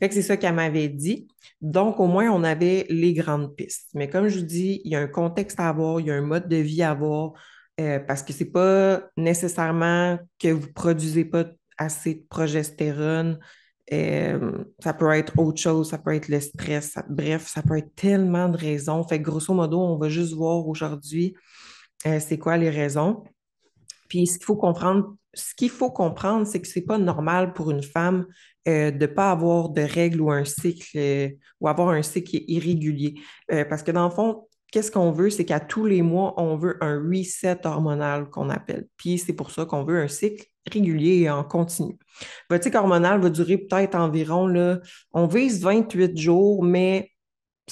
fait 0.00 0.08
que 0.08 0.14
c'est 0.14 0.22
ça 0.22 0.36
qu'elle 0.36 0.54
m'avait 0.54 0.88
dit. 0.88 1.28
Donc, 1.60 2.00
au 2.00 2.06
moins, 2.06 2.30
on 2.30 2.44
avait 2.44 2.86
les 2.88 3.14
grandes 3.14 3.54
pistes. 3.54 3.88
Mais 3.94 4.08
comme 4.08 4.28
je 4.28 4.40
vous 4.40 4.46
dis, 4.46 4.80
il 4.84 4.92
y 4.92 4.96
a 4.96 5.00
un 5.00 5.06
contexte 5.06 5.60
à 5.60 5.68
avoir, 5.68 6.00
il 6.00 6.06
y 6.06 6.10
a 6.10 6.14
un 6.14 6.22
mode 6.22 6.48
de 6.48 6.56
vie 6.56 6.82
à 6.82 6.90
avoir, 6.90 7.32
euh, 7.80 7.98
parce 8.00 8.22
que 8.22 8.32
ce 8.32 8.44
n'est 8.44 8.50
pas 8.50 9.02
nécessairement 9.16 10.18
que 10.38 10.48
vous 10.48 10.72
produisez 10.72 11.24
pas 11.24 11.44
assez 11.78 12.14
de 12.14 12.24
progestérone. 12.28 13.38
Euh, 13.92 14.64
ça 14.82 14.94
peut 14.94 15.10
être 15.12 15.38
autre 15.38 15.60
chose, 15.60 15.90
ça 15.90 15.98
peut 15.98 16.14
être 16.14 16.28
le 16.28 16.40
stress, 16.40 16.94
bref, 17.08 17.46
ça 17.46 17.62
peut 17.62 17.78
être 17.78 17.94
tellement 17.94 18.48
de 18.48 18.56
raisons. 18.56 19.06
Fait 19.06 19.18
que 19.18 19.24
grosso 19.24 19.52
modo, 19.52 19.80
on 19.80 19.98
va 19.98 20.08
juste 20.08 20.34
voir 20.34 20.66
aujourd'hui 20.66 21.34
c'est 22.20 22.38
quoi 22.38 22.56
les 22.56 22.70
raisons. 22.70 23.24
Puis 24.12 24.26
ce 24.26 24.36
qu'il 24.36 24.44
faut 24.44 24.56
comprendre, 24.56 25.16
ce 25.32 25.54
qu'il 25.54 25.70
faut 25.70 25.90
comprendre, 25.90 26.46
c'est 26.46 26.60
que 26.60 26.68
c'est 26.68 26.82
pas 26.82 26.98
normal 26.98 27.54
pour 27.54 27.70
une 27.70 27.82
femme 27.82 28.26
euh, 28.68 28.90
de 28.90 28.98
ne 28.98 29.06
pas 29.06 29.30
avoir 29.30 29.70
de 29.70 29.80
règles 29.80 30.20
ou 30.20 30.30
un 30.30 30.44
cycle 30.44 30.98
euh, 30.98 31.30
ou 31.62 31.68
avoir 31.68 31.88
un 31.88 32.02
cycle 32.02 32.42
irrégulier. 32.46 33.14
Euh, 33.50 33.64
parce 33.64 33.82
que 33.82 33.90
dans 33.90 34.04
le 34.04 34.10
fond, 34.10 34.46
qu'est-ce 34.70 34.90
qu'on 34.90 35.12
veut, 35.12 35.30
c'est 35.30 35.46
qu'à 35.46 35.60
tous 35.60 35.86
les 35.86 36.02
mois, 36.02 36.34
on 36.36 36.58
veut 36.58 36.76
un 36.82 36.98
reset 36.98 37.66
hormonal 37.66 38.28
qu'on 38.28 38.50
appelle. 38.50 38.86
Puis 38.98 39.16
c'est 39.16 39.32
pour 39.32 39.50
ça 39.50 39.64
qu'on 39.64 39.82
veut 39.82 40.02
un 40.02 40.08
cycle 40.08 40.44
régulier 40.70 41.22
et 41.22 41.30
en 41.30 41.42
continu. 41.42 41.98
Votre 42.50 42.64
cycle 42.64 42.76
hormonal 42.76 43.18
va 43.18 43.30
durer 43.30 43.56
peut-être 43.56 43.94
environ, 43.94 44.46
là, 44.46 44.78
on 45.14 45.26
vise 45.26 45.62
28 45.62 46.18
jours, 46.18 46.62
mais 46.62 47.11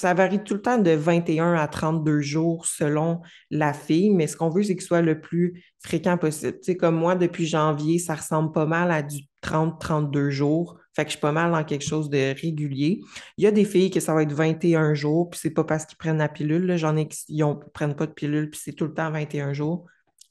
ça 0.01 0.15
varie 0.15 0.43
tout 0.43 0.55
le 0.55 0.61
temps 0.63 0.79
de 0.79 0.89
21 0.89 1.53
à 1.53 1.67
32 1.67 2.21
jours 2.21 2.65
selon 2.65 3.21
la 3.51 3.71
fille, 3.71 4.09
mais 4.09 4.25
ce 4.25 4.35
qu'on 4.35 4.49
veut, 4.49 4.63
c'est 4.63 4.73
qu'il 4.73 4.81
soit 4.81 5.03
le 5.03 5.21
plus 5.21 5.63
fréquent 5.79 6.17
possible. 6.17 6.53
Tu 6.53 6.63
sais, 6.63 6.75
comme 6.75 6.95
moi, 6.95 7.13
depuis 7.15 7.45
janvier, 7.45 7.99
ça 7.99 8.15
ressemble 8.15 8.51
pas 8.51 8.65
mal 8.65 8.89
à 8.89 9.03
du 9.03 9.27
30-32 9.43 10.29
jours. 10.29 10.79
Fait 10.95 11.03
que 11.03 11.09
je 11.09 11.17
suis 11.17 11.21
pas 11.21 11.31
mal 11.31 11.51
dans 11.51 11.63
quelque 11.63 11.85
chose 11.85 12.09
de 12.09 12.33
régulier. 12.33 13.01
Il 13.37 13.43
y 13.43 13.47
a 13.47 13.51
des 13.51 13.63
filles 13.63 13.91
que 13.91 13.99
ça 13.99 14.15
va 14.15 14.23
être 14.23 14.33
21 14.33 14.95
jours, 14.95 15.29
puis 15.29 15.39
c'est 15.39 15.51
pas 15.51 15.63
parce 15.65 15.85
qu'ils 15.85 15.99
prennent 15.99 16.17
la 16.17 16.29
pilule. 16.29 16.75
J'en 16.77 16.97
ai 16.97 17.07
qui 17.07 17.35
ne 17.35 17.53
prennent 17.71 17.95
pas 17.95 18.07
de 18.07 18.13
pilule, 18.13 18.49
puis 18.49 18.59
c'est 18.61 18.73
tout 18.73 18.85
le 18.85 18.95
temps 18.95 19.11
21 19.11 19.53
jours. 19.53 19.85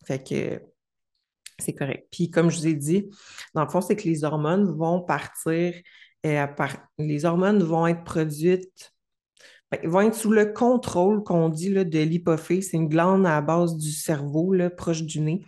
Fait 0.05 0.19
que 0.19 0.61
c'est 1.61 1.75
correct. 1.75 2.09
Puis 2.11 2.29
comme 2.29 2.51
je 2.51 2.59
vous 2.59 2.67
ai 2.67 2.75
dit, 2.75 3.09
dans 3.55 3.63
le 3.63 3.71
fond, 3.71 3.81
c'est 3.81 3.95
que 3.95 4.09
les 4.09 4.25
hormones 4.25 4.65
vont 4.77 5.01
partir, 5.01 5.75
euh, 6.27 6.47
les 6.99 7.25
hormones 7.25 7.63
vont 7.63 7.87
être 7.87 8.03
produites 8.03 8.93
ils 9.83 9.89
vont 9.89 10.01
être 10.01 10.15
sous 10.15 10.33
le 10.33 10.47
contrôle 10.47 11.23
qu'on 11.23 11.49
dit 11.49 11.71
là, 11.71 11.85
de 11.85 11.99
l'hypophyse. 12.01 12.71
C'est 12.71 12.77
une 12.77 12.89
glande 12.89 13.27
à 13.27 13.41
base 13.41 13.77
du 13.77 13.93
cerveau, 13.93 14.55
proche 14.77 15.03
du 15.03 15.21
nez. 15.21 15.43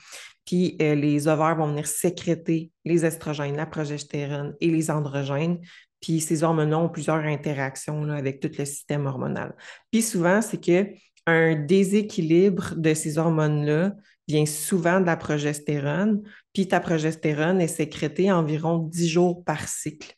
Puis 0.45 0.77
euh, 0.81 0.95
les 0.95 1.29
ovaires 1.29 1.57
vont 1.57 1.69
venir 1.69 1.87
sécréter 1.87 2.71
les 2.85 3.05
estrogènes, 3.05 3.57
la 3.57 3.67
progestérone 3.67 4.55
et 4.61 4.69
les 4.69 4.91
androgènes. 4.91 5.59
Puis 6.01 6.21
ces 6.21 6.43
hormones 6.43 6.75
ont 6.75 6.89
plusieurs 6.89 7.25
interactions 7.25 8.09
avec 8.11 8.41
tout 8.41 8.51
le 8.59 8.65
système 8.65 9.07
hormonal. 9.07 9.55
Puis 9.91 10.03
souvent, 10.03 10.43
c'est 10.43 10.59
qu'un 10.59 11.55
déséquilibre 11.55 12.75
de 12.77 12.93
ces 12.93 13.19
hormones-là 13.19 13.95
vient 14.27 14.47
souvent 14.47 15.01
de 15.01 15.07
la 15.07 15.17
progestérone. 15.17 16.23
Puis 16.53 16.67
ta 16.67 16.81
progestérone 16.81 17.61
est 17.61 17.69
sécrétée 17.69 18.33
environ 18.33 18.79
10 18.79 19.09
jours 19.09 19.45
par 19.45 19.69
cycle. 19.69 20.17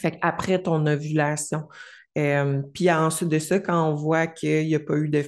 Fait 0.00 0.18
après 0.22 0.62
ton 0.62 0.86
ovulation. 0.86 1.68
Euh, 2.18 2.62
puis 2.74 2.90
ensuite 2.90 3.28
de 3.28 3.38
ça, 3.38 3.60
quand 3.60 3.90
on 3.90 3.94
voit 3.94 4.26
qu'il 4.26 4.66
n'y 4.66 4.74
a 4.74 4.80
pas 4.80 4.96
eu 4.96 5.08
de, 5.08 5.22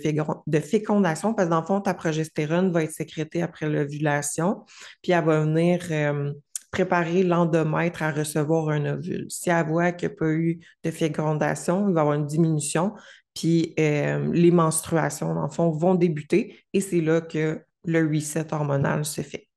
fécondation, 0.60 1.34
parce 1.34 1.46
que 1.46 1.50
dans 1.50 1.60
le 1.60 1.66
fond, 1.66 1.80
ta 1.80 1.94
progestérone 1.94 2.72
va 2.72 2.82
être 2.82 2.92
sécrétée 2.92 3.42
après 3.42 3.68
l'ovulation, 3.68 4.64
puis 5.02 5.12
elle 5.12 5.24
va 5.24 5.40
venir 5.42 5.80
euh, 5.90 6.32
préparer 6.72 7.22
l'endomètre 7.22 8.02
à 8.02 8.10
recevoir 8.10 8.70
un 8.70 8.96
ovule. 8.96 9.26
Si 9.28 9.50
elle 9.50 9.66
voit 9.66 9.92
qu'il 9.92 10.08
n'y 10.08 10.14
a 10.14 10.16
pas 10.16 10.30
eu 10.30 10.60
de 10.84 10.90
fécondation, 10.90 11.88
il 11.88 11.94
va 11.94 12.00
y 12.00 12.02
avoir 12.02 12.16
une 12.16 12.26
diminution, 12.26 12.92
puis 13.34 13.72
euh, 13.78 14.28
les 14.32 14.50
menstruations, 14.50 15.34
dans 15.34 15.44
le 15.44 15.50
fond, 15.50 15.70
vont 15.70 15.94
débuter, 15.94 16.58
et 16.72 16.80
c'est 16.80 17.00
là 17.00 17.20
que 17.20 17.60
le 17.84 18.08
reset 18.08 18.52
hormonal 18.52 19.04
se 19.04 19.20
fait. 19.20 19.49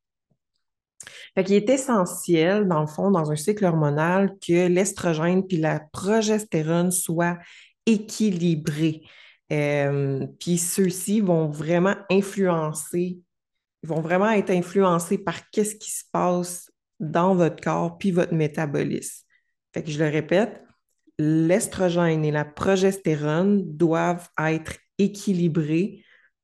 Fait 1.36 1.44
qu'il 1.44 1.56
est 1.56 1.70
essentiel, 1.70 2.68
dans 2.68 2.82
le 2.82 2.88
fond, 2.88 3.12
dans 3.12 3.32
un 3.32 3.36
cycle 3.36 3.66
hormonal, 3.66 4.36
que 4.46 4.68
l'estrogène 4.68 5.46
puis 5.46 5.58
la 5.58 5.82
progestérone 5.92 6.92
soient 6.92 7.38
équilibrés. 7.86 9.02
Euh, 9.52 10.26
puis 10.40 10.58
ceux-ci 10.58 11.22
vont 11.22 11.48
vraiment 11.48 11.96
influencer, 12.10 13.20
vont 13.84 14.02
vraiment 14.02 14.32
être 14.32 14.52
influencés 14.52 15.18
par 15.18 15.50
qu'est-ce 15.52 15.76
qui 15.76 15.92
se 15.92 16.04
passe 16.12 16.72
dans 17.00 17.36
votre 17.36 17.62
corps 17.62 17.98
puis 17.98 18.12
votre 18.12 18.34
métabolisme. 18.34 19.26
Fait 19.74 19.84
que 19.84 19.92
je 19.92 20.00
le 20.00 20.10
répète, 20.10 20.62
l'estrogène 21.20 22.24
et 22.26 22.32
la 22.32 22.46
progestérone 22.46 23.62
doivent 23.76 24.30
être 24.40 24.78
équilibrés 24.98 26.04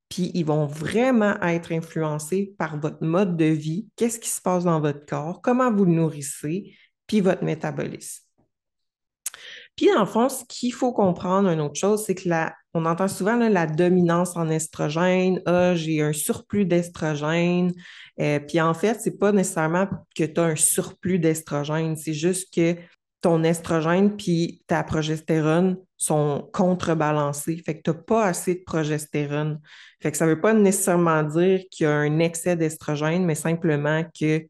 puis 0.09 0.31
ils 0.33 0.45
vont 0.45 0.65
vraiment 0.65 1.39
être 1.41 1.71
influencés 1.71 2.53
par 2.57 2.79
votre 2.79 3.03
mode 3.03 3.37
de 3.37 3.45
vie, 3.45 3.87
qu'est-ce 3.95 4.19
qui 4.19 4.29
se 4.29 4.41
passe 4.41 4.63
dans 4.63 4.81
votre 4.81 5.05
corps, 5.05 5.41
comment 5.41 5.71
vous 5.71 5.85
le 5.85 5.91
nourrissez, 5.91 6.75
puis 7.07 7.21
votre 7.21 7.43
métabolisme. 7.43 8.23
Puis, 9.75 9.87
en 9.93 10.05
fond, 10.05 10.27
ce 10.27 10.43
qu'il 10.43 10.73
faut 10.73 10.91
comprendre, 10.91 11.47
une 11.49 11.61
autre 11.61 11.79
chose, 11.79 12.03
c'est 12.05 12.15
que 12.15 12.27
la, 12.27 12.53
on 12.73 12.85
entend 12.85 13.07
souvent 13.07 13.37
la 13.37 13.65
dominance 13.65 14.35
en 14.35 14.49
estrogène. 14.49 15.41
Ah, 15.45 15.73
j'ai 15.73 16.01
un 16.01 16.11
surplus 16.11 16.65
d'estrogène. 16.65 17.71
Euh, 18.19 18.39
puis, 18.39 18.59
en 18.59 18.73
fait, 18.73 18.99
ce 18.99 19.09
n'est 19.09 19.15
pas 19.15 19.31
nécessairement 19.31 19.87
que 20.17 20.25
tu 20.25 20.39
as 20.39 20.43
un 20.43 20.55
surplus 20.57 21.17
d'estrogène. 21.17 21.95
C'est 21.95 22.13
juste 22.13 22.53
que 22.53 22.75
ton 23.21 23.43
estrogène 23.43 24.17
puis 24.17 24.63
ta 24.67 24.83
progestérone 24.83 25.77
sont 25.99 26.49
contrebalancés. 26.53 27.61
Fait 27.63 27.77
que 27.77 27.81
tu 27.83 27.91
n'as 27.91 28.03
pas 28.03 28.25
assez 28.25 28.55
de 28.55 28.63
progestérone. 28.63 29.59
Fait 30.01 30.11
que 30.11 30.17
ça 30.17 30.25
ne 30.25 30.31
veut 30.31 30.41
pas 30.41 30.53
nécessairement 30.53 31.23
dire 31.23 31.61
qu'il 31.69 31.83
y 31.83 31.87
a 31.87 31.93
un 31.93 32.19
excès 32.19 32.55
d'estrogène, 32.55 33.25
mais 33.25 33.35
simplement 33.35 34.03
que 34.17 34.47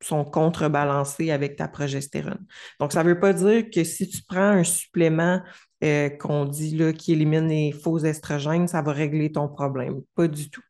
sont 0.00 0.24
contrebalancés 0.24 1.30
avec 1.30 1.56
ta 1.56 1.68
progestérone. 1.68 2.44
Donc, 2.80 2.92
ça 2.92 3.02
ne 3.02 3.08
veut 3.08 3.20
pas 3.20 3.32
dire 3.32 3.68
que 3.70 3.84
si 3.84 4.08
tu 4.08 4.22
prends 4.22 4.38
un 4.40 4.64
supplément 4.64 5.40
euh, 5.84 6.08
qu'on 6.08 6.44
dit 6.44 6.76
là, 6.76 6.92
qui 6.92 7.12
élimine 7.12 7.48
les 7.48 7.72
faux 7.72 7.98
estrogènes, 7.98 8.68
ça 8.68 8.82
va 8.82 8.92
régler 8.92 9.32
ton 9.32 9.48
problème. 9.48 10.02
Pas 10.14 10.28
du 10.28 10.50
tout. 10.50 10.62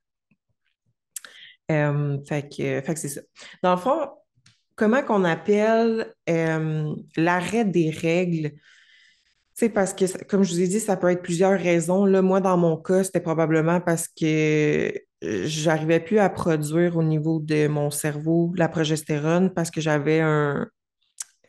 Euh, 1.71 2.19
fait 2.27 2.49
que, 2.49 2.81
fait 2.81 2.95
que 2.95 3.01
c'est 3.01 3.09
ça. 3.09 3.21
Dans 3.63 3.73
le 3.75 3.81
fond, 3.81 4.09
comment 4.77 5.03
qu'on 5.03 5.25
appelle 5.25 6.15
euh, 6.29 6.95
l'arrêt 7.17 7.65
des 7.65 7.91
règles? 7.91 8.53
C'est 9.55 9.69
parce 9.69 9.93
que, 9.93 10.25
comme 10.25 10.43
je 10.43 10.53
vous 10.55 10.61
ai 10.61 10.67
dit, 10.67 10.81
ça 10.81 10.97
peut 10.97 11.11
être 11.11 11.23
plusieurs 11.23 11.59
raisons. 11.59 12.05
Là, 12.07 12.23
moi, 12.23 12.41
dans 12.41 12.57
mon 12.57 12.77
cas, 12.77 13.05
c'était 13.05 13.21
probablement 13.21 13.81
parce 13.81 14.09
que 14.09 14.93
euh, 15.25 15.43
j'arrivais 15.45 16.01
plus 16.01 16.19
à 16.19 16.29
produire 16.31 16.97
au 16.97 17.03
niveau 17.03 17.39
de 17.41 17.69
mon 17.69 17.91
cerveau 17.91 18.53
la 18.57 18.69
progestérone 18.69 19.51
parce 19.53 19.71
que 19.71 19.81
j'avais 19.81 20.21
un, 20.21 20.67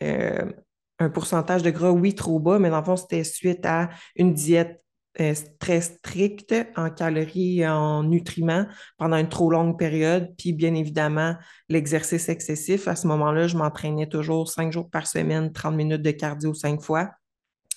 euh, 0.03 0.51
un 0.99 1.09
pourcentage 1.09 1.63
de 1.63 1.71
gras, 1.71 1.91
oui, 1.91 2.13
trop 2.13 2.39
bas, 2.39 2.59
mais 2.59 2.69
dans 2.69 2.79
le 2.79 2.85
fond, 2.85 2.97
c'était 2.97 3.23
suite 3.23 3.65
à 3.65 3.89
une 4.15 4.33
diète 4.33 4.83
euh, 5.21 5.33
très 5.59 5.81
stricte 5.81 6.55
en 6.75 6.89
calories 6.89 7.59
et 7.59 7.67
en 7.67 8.03
nutriments 8.03 8.65
pendant 8.97 9.17
une 9.17 9.29
trop 9.29 9.49
longue 9.51 9.77
période. 9.77 10.33
Puis, 10.37 10.53
bien 10.53 10.73
évidemment, 10.75 11.35
l'exercice 11.69 12.29
excessif. 12.29 12.87
À 12.87 12.95
ce 12.95 13.07
moment-là, 13.07 13.47
je 13.47 13.57
m'entraînais 13.57 14.07
toujours 14.07 14.49
cinq 14.49 14.71
jours 14.73 14.89
par 14.89 15.07
semaine, 15.07 15.53
30 15.53 15.75
minutes 15.75 16.01
de 16.01 16.11
cardio 16.11 16.53
cinq 16.53 16.81
fois. 16.81 17.11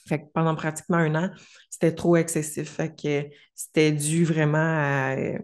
Fait 0.06 0.20
que 0.20 0.26
pendant 0.32 0.54
pratiquement 0.54 0.98
un 0.98 1.14
an, 1.14 1.30
c'était 1.70 1.94
trop 1.94 2.16
excessif. 2.16 2.70
Fait 2.70 2.94
que 2.94 3.28
c'était 3.54 3.92
dû 3.92 4.24
vraiment 4.24 4.58
à 4.58 5.16
euh, 5.16 5.38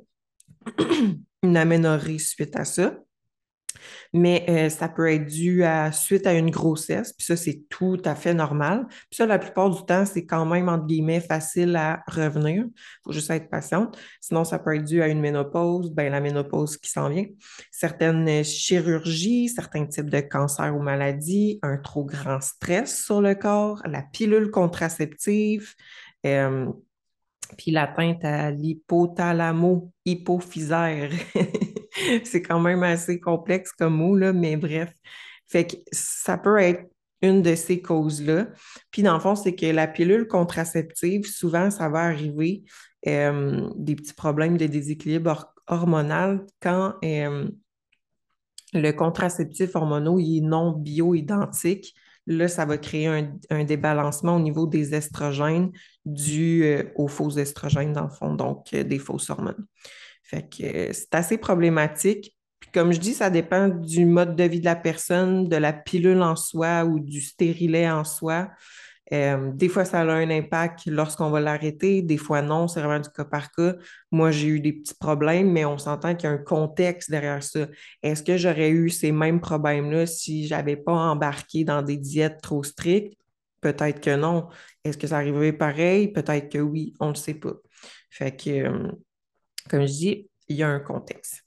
une 1.43 1.57
aménorrhée 1.57 2.19
suite 2.19 2.57
à 2.57 2.65
ça 2.65 2.95
mais 4.13 4.45
euh, 4.49 4.69
ça 4.69 4.89
peut 4.89 5.11
être 5.11 5.27
dû 5.27 5.65
à 5.65 5.93
suite 5.93 6.27
à 6.27 6.35
une 6.35 6.51
grossesse, 6.51 7.13
puis 7.13 7.25
ça, 7.25 7.37
c'est 7.37 7.63
tout 7.69 8.01
à 8.05 8.15
fait 8.15 8.35
normal. 8.35 8.87
Puis 8.89 9.17
ça, 9.17 9.27
la 9.27 9.39
plupart 9.39 9.71
du 9.71 9.85
temps, 9.85 10.05
c'est 10.05 10.27
quand 10.27 10.47
même, 10.47 10.69
entre 10.69 10.87
guillemets, 10.87 11.21
facile 11.21 11.77
à 11.77 12.03
revenir. 12.07 12.65
Il 12.67 12.73
faut 13.05 13.13
juste 13.13 13.31
être 13.31 13.49
patiente. 13.49 13.99
Sinon, 14.21 14.45
ça 14.45 14.59
peut 14.59 14.77
être 14.77 14.85
dû 14.85 15.03
à 15.03 15.09
une 15.09 15.21
ménopause, 15.21 15.91
ben, 15.91 16.11
la 16.11 16.21
ménopause 16.21 16.77
qui 16.77 16.91
s'en 16.91 17.09
vient. 17.09 17.27
Certaines 17.71 18.45
chirurgies, 18.45 19.49
certains 19.49 19.87
types 19.87 20.11
de 20.11 20.21
cancers 20.21 20.77
ou 20.77 20.81
maladies, 20.81 21.59
un 21.63 21.77
trop 21.77 22.05
grand 22.05 22.41
stress 22.41 23.05
sur 23.05 23.21
le 23.21 23.35
corps, 23.35 23.83
la 23.87 24.03
pilule 24.03 24.51
contraceptive, 24.51 25.75
euh, 26.27 26.67
puis 27.57 27.71
l'atteinte 27.71 28.25
à 28.25 28.51
l'hypothalamo-hypophysaire. 28.51 31.13
c'est 32.25 32.43
quand 32.43 32.61
même 32.61 32.83
assez 32.83 33.21
complexe 33.21 33.73
comme 33.73 33.97
mot, 33.97 34.17
là, 34.17 34.33
mais 34.33 34.57
bref. 34.57 34.93
Fait 35.47 35.67
que 35.67 35.77
ça 35.93 36.39
peut 36.39 36.59
être 36.59 36.85
une 37.23 37.43
de 37.43 37.55
ces 37.55 37.81
causes-là. 37.81 38.49
Puis 38.91 39.03
dans 39.03 39.15
le 39.15 39.21
fond, 39.21 39.37
c'est 39.37 39.55
que 39.55 39.67
la 39.67 39.87
pilule 39.87 40.27
contraceptive, 40.27 41.27
souvent, 41.27 41.71
ça 41.71 41.89
va 41.89 42.01
arriver 42.01 42.65
euh, 43.07 43.69
des 43.77 43.95
petits 43.95 44.15
problèmes 44.15 44.57
de 44.57 44.67
déséquilibre 44.67 45.55
hormonal 45.69 46.45
quand 46.61 46.95
euh, 47.05 47.49
le 48.73 48.91
contraceptif 48.93 49.77
hormonal 49.77 50.21
est 50.21 50.41
non 50.41 50.73
bioidentique. 50.73 51.95
Là, 52.27 52.49
ça 52.49 52.65
va 52.65 52.79
créer 52.79 53.09
un, 53.09 53.65
débalancement 53.65 54.37
au 54.37 54.41
niveau 54.41 54.67
des 54.67 54.95
estrogènes 54.95 55.73
dû 56.05 56.65
euh, 56.65 56.85
aux 56.97 57.09
faux 57.09 57.31
estrogènes, 57.31 57.93
dans 57.93 58.05
le 58.05 58.11
fond, 58.11 58.35
donc 58.35 58.73
des 58.73 58.99
fausses 58.99 59.31
hormones. 59.31 59.67
Fait 60.33 60.49
que 60.49 60.65
euh, 60.65 60.93
c'est 60.93 61.15
assez 61.15 61.39
problématique. 61.39 62.35
Puis 62.61 62.71
comme 62.73 62.93
je 62.93 63.01
dis, 63.01 63.15
ça 63.15 63.29
dépend 63.29 63.69
du 63.69 64.07
mode 64.07 64.37
de 64.37 64.45
vie 64.45 64.61
de 64.61 64.65
la 64.65 64.77
personne, 64.77 65.49
de 65.49 65.57
la 65.57 65.73
pilule 65.73 66.23
en 66.23 66.37
soi 66.37 66.85
ou 66.85 67.01
du 67.01 67.21
stérilet 67.21 67.91
en 67.91 68.05
soi. 68.05 68.49
Euh, 69.13 69.51
des 69.53 69.69
fois, 69.69 69.85
ça 69.85 70.01
a 70.01 70.05
un 70.05 70.31
impact 70.31 70.87
lorsqu'on 70.87 71.29
va 71.29 71.41
l'arrêter, 71.41 72.01
des 72.01 72.17
fois 72.17 72.41
non, 72.41 72.67
c'est 72.67 72.81
vraiment 72.81 73.01
du 73.01 73.11
cas 73.11 73.27
par 73.27 73.51
cas. 73.51 73.75
Moi, 74.11 74.31
j'ai 74.31 74.49
eu 74.49 74.61
des 74.61 74.73
petits 74.73 74.95
problèmes, 74.95 75.53
mais 75.53 75.67
on 75.67 75.77
s'entend 75.77 76.15
qu'il 76.15 76.31
y 76.31 76.33
a 76.33 76.35
un 76.35 76.39
contexte 76.39 77.11
derrière 77.11 77.43
ça. 77.43 77.67
Est-ce 78.03 78.23
que 78.23 78.39
j'aurais 78.39 78.71
eu 78.71 78.89
ces 78.89 79.13
mêmes 79.13 79.41
problèmes-là 79.41 80.07
si 80.07 80.47
je 80.47 80.55
n'avais 80.55 80.77
pas 80.77 80.93
embarqué 80.95 81.65
dans 81.65 81.83
des 81.83 81.99
diètes 81.99 82.41
trop 82.41 82.63
strictes? 82.63 83.19
Peut-être 83.61 84.01
que 84.01 84.17
non. 84.17 84.49
Est-ce 84.83 84.97
que 84.97 85.07
ça 85.07 85.17
arriverait 85.17 85.53
pareil? 85.53 86.09
Peut-être 86.09 86.49
que 86.51 86.59
oui, 86.59 86.95
on 86.99 87.09
ne 87.09 87.13
le 87.13 87.17
sait 87.17 87.35
pas. 87.35 87.55
Fait 88.11 88.35
que, 88.35 88.51
euh, 88.51 88.93
comme 89.69 89.83
je 89.83 89.93
dis, 89.93 90.31
il 90.49 90.57
y 90.57 90.63
a 90.63 90.69
un 90.69 90.81
contexte. 90.81 91.45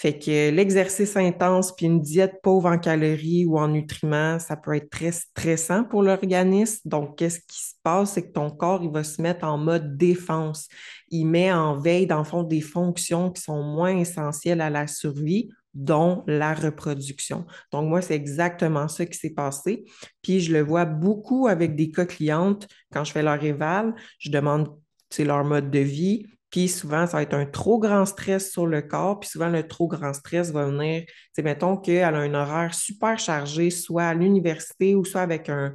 Fait 0.00 0.18
que 0.18 0.48
l'exercice 0.50 1.14
intense 1.18 1.76
puis 1.76 1.84
une 1.84 2.00
diète 2.00 2.40
pauvre 2.42 2.70
en 2.70 2.78
calories 2.78 3.44
ou 3.44 3.58
en 3.58 3.68
nutriments, 3.68 4.38
ça 4.38 4.56
peut 4.56 4.74
être 4.74 4.88
très 4.88 5.12
stressant 5.12 5.84
pour 5.84 6.02
l'organisme. 6.02 6.80
Donc, 6.88 7.18
qu'est-ce 7.18 7.40
qui 7.40 7.60
se 7.60 7.74
passe? 7.82 8.12
C'est 8.12 8.28
que 8.28 8.32
ton 8.32 8.48
corps, 8.48 8.82
il 8.82 8.90
va 8.90 9.04
se 9.04 9.20
mettre 9.20 9.44
en 9.44 9.58
mode 9.58 9.98
défense. 9.98 10.68
Il 11.10 11.26
met 11.26 11.52
en 11.52 11.76
veille, 11.76 12.06
dans 12.06 12.16
le 12.16 12.24
fond, 12.24 12.42
des 12.42 12.62
fonctions 12.62 13.30
qui 13.30 13.42
sont 13.42 13.62
moins 13.62 13.94
essentielles 13.94 14.62
à 14.62 14.70
la 14.70 14.86
survie, 14.86 15.50
dont 15.74 16.24
la 16.26 16.54
reproduction. 16.54 17.44
Donc, 17.70 17.86
moi, 17.86 18.00
c'est 18.00 18.14
exactement 18.14 18.88
ça 18.88 19.04
qui 19.04 19.18
s'est 19.18 19.34
passé. 19.34 19.84
Puis, 20.22 20.40
je 20.40 20.50
le 20.50 20.62
vois 20.62 20.86
beaucoup 20.86 21.46
avec 21.46 21.76
des 21.76 21.90
cas 21.90 22.06
clientes 22.06 22.66
quand 22.90 23.04
je 23.04 23.12
fais 23.12 23.22
leur 23.22 23.44
éval. 23.44 23.94
Je 24.18 24.30
demande 24.30 24.74
leur 25.18 25.44
mode 25.44 25.70
de 25.70 25.80
vie, 25.80 26.26
puis 26.50 26.68
souvent, 26.68 27.06
ça 27.06 27.18
va 27.18 27.22
être 27.22 27.34
un 27.34 27.46
trop 27.46 27.78
grand 27.78 28.04
stress 28.04 28.50
sur 28.50 28.66
le 28.66 28.82
corps. 28.82 29.20
Puis 29.20 29.30
souvent, 29.30 29.48
le 29.48 29.66
trop 29.66 29.86
grand 29.86 30.12
stress 30.12 30.50
va 30.50 30.66
venir, 30.66 31.04
c'est 31.32 31.42
mettons 31.42 31.76
qu'elle 31.76 32.14
a 32.14 32.18
un 32.18 32.34
horaire 32.34 32.74
super 32.74 33.18
chargé, 33.18 33.70
soit 33.70 34.04
à 34.04 34.14
l'université 34.14 34.94
ou 34.96 35.04
soit 35.04 35.22
avec 35.22 35.48
un, 35.48 35.74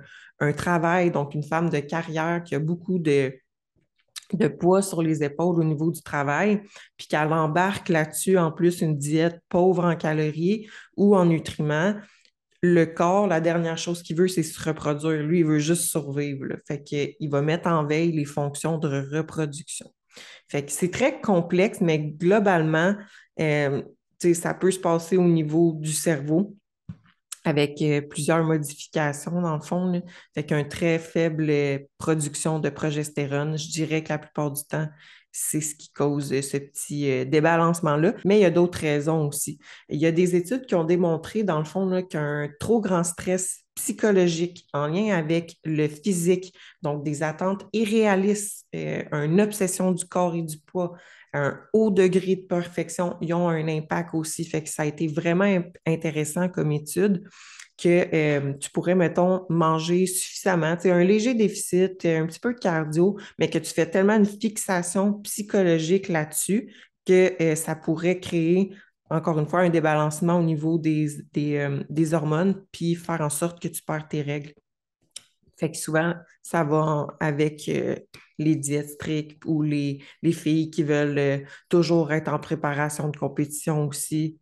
travail, 0.58 1.12
donc 1.12 1.34
une 1.34 1.44
femme 1.44 1.70
de 1.70 1.80
carrière 1.80 2.44
qui 2.44 2.56
a 2.56 2.60
beaucoup 2.60 3.00
de, 3.00 3.34
de 4.34 4.48
poids 4.50 4.82
sur 4.82 5.02
les 5.02 5.24
épaules 5.24 5.60
au 5.62 5.64
niveau 5.64 5.92
du 5.92 6.02
travail, 6.02 6.62
puis 6.98 7.08
qu'elle 7.08 7.32
embarque 7.32 7.88
là-dessus 7.88 8.38
en 8.38 8.52
plus 8.52 8.82
une 8.82 8.98
diète 8.98 9.40
pauvre 9.48 9.86
en 9.86 9.96
calories 9.96 10.68
ou 10.98 11.16
en 11.16 11.26
nutriments, 11.26 11.96
le 12.62 12.86
corps, 12.86 13.28
la 13.28 13.40
dernière 13.40 13.78
chose 13.78 14.04
qu'il 14.04 14.18
veut, 14.18 14.28
c'est 14.28 14.44
se 14.44 14.62
reproduire. 14.62 15.24
Lui, 15.24 15.40
il 15.40 15.46
veut 15.46 15.60
juste 15.60 15.84
survivre. 15.84 16.46
Fait 16.68 16.84
qu'il 16.84 17.30
va 17.30 17.42
mettre 17.42 17.70
en 17.70 17.86
veille 17.86 18.12
les 18.12 18.26
fonctions 18.26 18.78
de 18.78 19.16
reproduction. 19.16 19.95
C'est 20.68 20.92
très 20.92 21.20
complexe, 21.22 21.82
mais 21.82 22.00
globalement, 22.00 22.96
euh, 23.40 23.82
ça 24.34 24.54
peut 24.54 24.72
se 24.72 24.80
passer 24.80 25.18
au 25.18 25.28
niveau 25.28 25.74
du 25.74 25.92
cerveau 25.92 26.56
avec 27.44 27.82
euh, 27.82 28.02
plusieurs 28.02 28.44
modifications 28.44 29.42
dans 29.42 29.56
le 29.56 29.62
fond, 29.62 29.92
là. 29.92 30.64
très 30.64 30.98
faible 30.98 31.48
euh, 31.50 31.80
production 31.98 32.60
de 32.60 32.70
progestérone. 32.70 33.58
Je 33.58 33.70
dirais 33.70 34.04
que 34.04 34.10
la 34.10 34.18
plupart 34.18 34.52
du 34.52 34.64
temps, 34.64 34.88
c'est 35.32 35.62
ce 35.62 35.76
qui 35.76 35.92
cause 35.92 36.30
ce 36.30 36.58
petit 36.58 37.26
débalancement-là. 37.26 38.14
Mais 38.24 38.40
il 38.40 38.42
y 38.42 38.46
a 38.46 38.52
d'autres 38.52 38.80
raisons 38.80 39.28
aussi. 39.28 39.60
Il 39.90 40.00
y 40.00 40.06
a 40.06 40.12
des 40.12 40.36
études 40.36 40.66
qui 40.66 40.76
ont 40.76 40.86
démontré, 40.86 41.44
dans 41.44 41.60
le 41.60 41.66
fond, 41.66 42.02
qu'un 42.04 42.50
trop 42.60 42.80
grand 42.80 43.04
stress 43.04 43.65
psychologique 43.76 44.66
en 44.74 44.88
lien 44.88 45.16
avec 45.16 45.58
le 45.64 45.88
physique, 45.88 46.54
donc 46.82 47.04
des 47.04 47.24
attentes 47.24 47.66
irréalistes, 47.74 48.66
euh, 48.76 49.04
une 49.12 49.42
obsession 49.42 49.92
du 49.92 50.06
corps 50.06 50.36
et 50.36 50.42
du 50.42 50.58
poids, 50.58 50.94
un 51.34 51.60
haut 51.74 51.92
degré 51.92 52.38
de 52.38 52.42
perfection, 52.42 53.18
ils 53.22 53.34
ont 53.34 53.50
un 53.50 53.68
impact 53.68 54.12
aussi. 54.14 54.46
Fait 54.46 54.64
que 54.64 54.70
ça 54.70 54.84
a 54.84 54.86
été 54.86 55.08
vraiment 55.08 55.62
intéressant 55.86 56.48
comme 56.48 56.72
étude 56.72 57.28
que 57.78 58.08
euh, 58.14 58.54
tu 58.54 58.70
pourrais, 58.70 58.96
mettons, 58.96 59.46
manger 59.50 60.06
suffisamment, 60.06 60.78
tu 60.78 60.90
un 60.90 61.04
léger 61.04 61.34
déficit, 61.34 62.06
un 62.06 62.26
petit 62.26 62.40
peu 62.40 62.54
de 62.54 62.60
cardio, 62.60 63.18
mais 63.38 63.50
que 63.50 63.60
tu 63.60 63.74
fais 63.74 63.90
tellement 63.90 64.16
une 64.16 64.26
fixation 64.26 65.14
psychologique 65.24 66.08
là-dessus 66.08 66.74
que 67.06 67.34
euh, 67.42 67.56
ça 67.56 67.76
pourrait 67.76 68.20
créer 68.20 68.74
encore 69.10 69.40
une 69.40 69.46
fois, 69.46 69.62
un 69.62 69.70
débalancement 69.70 70.40
au 70.40 70.44
niveau 70.44 70.78
des, 70.78 71.08
euh, 71.38 71.84
des, 71.90 72.14
hormones, 72.14 72.66
puis 72.72 72.96
faire 72.96 73.22
en 73.22 73.30
sorte 73.30 73.62
que 73.62 73.68
tu 73.68 73.84
perds 73.84 74.08
tes 74.08 74.22
règles. 74.22 74.54
Fait 75.58 75.72
que 75.72 75.78
souvent, 75.78 76.16
ça 76.42 76.64
va 76.64 77.08
avec 77.20 77.70
euh, 77.70 77.96
les 78.40 78.56
diètes 78.56 78.90
strictes 78.90 79.46
ou 79.46 79.62
les, 79.62 80.04
les 80.22 80.32
filles 80.34 80.70
qui 80.70 80.84
veulent 80.84 81.18
euh, 81.18 81.38
toujours 81.70 82.12
être 82.12 82.34
en 82.34 82.40
préparation 82.40 83.10
de 83.10 83.18
compétition 83.18 83.88
aussi. 83.88 84.40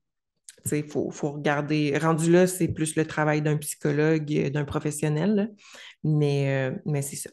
Il 0.72 0.90
faut, 0.90 1.12
faut, 1.12 1.34
regarder. 1.34 1.98
Rendu 1.98 2.32
là, 2.32 2.48
c'est 2.48 2.70
plus 2.70 2.96
le 2.96 3.06
travail 3.06 3.42
d'un 3.42 3.58
psychologue, 3.58 4.50
d'un 4.50 4.64
professionnel, 4.64 5.54
mais, 6.06 6.72
mais 6.86 7.02
c'est 7.02 7.18
ça. 7.18 7.30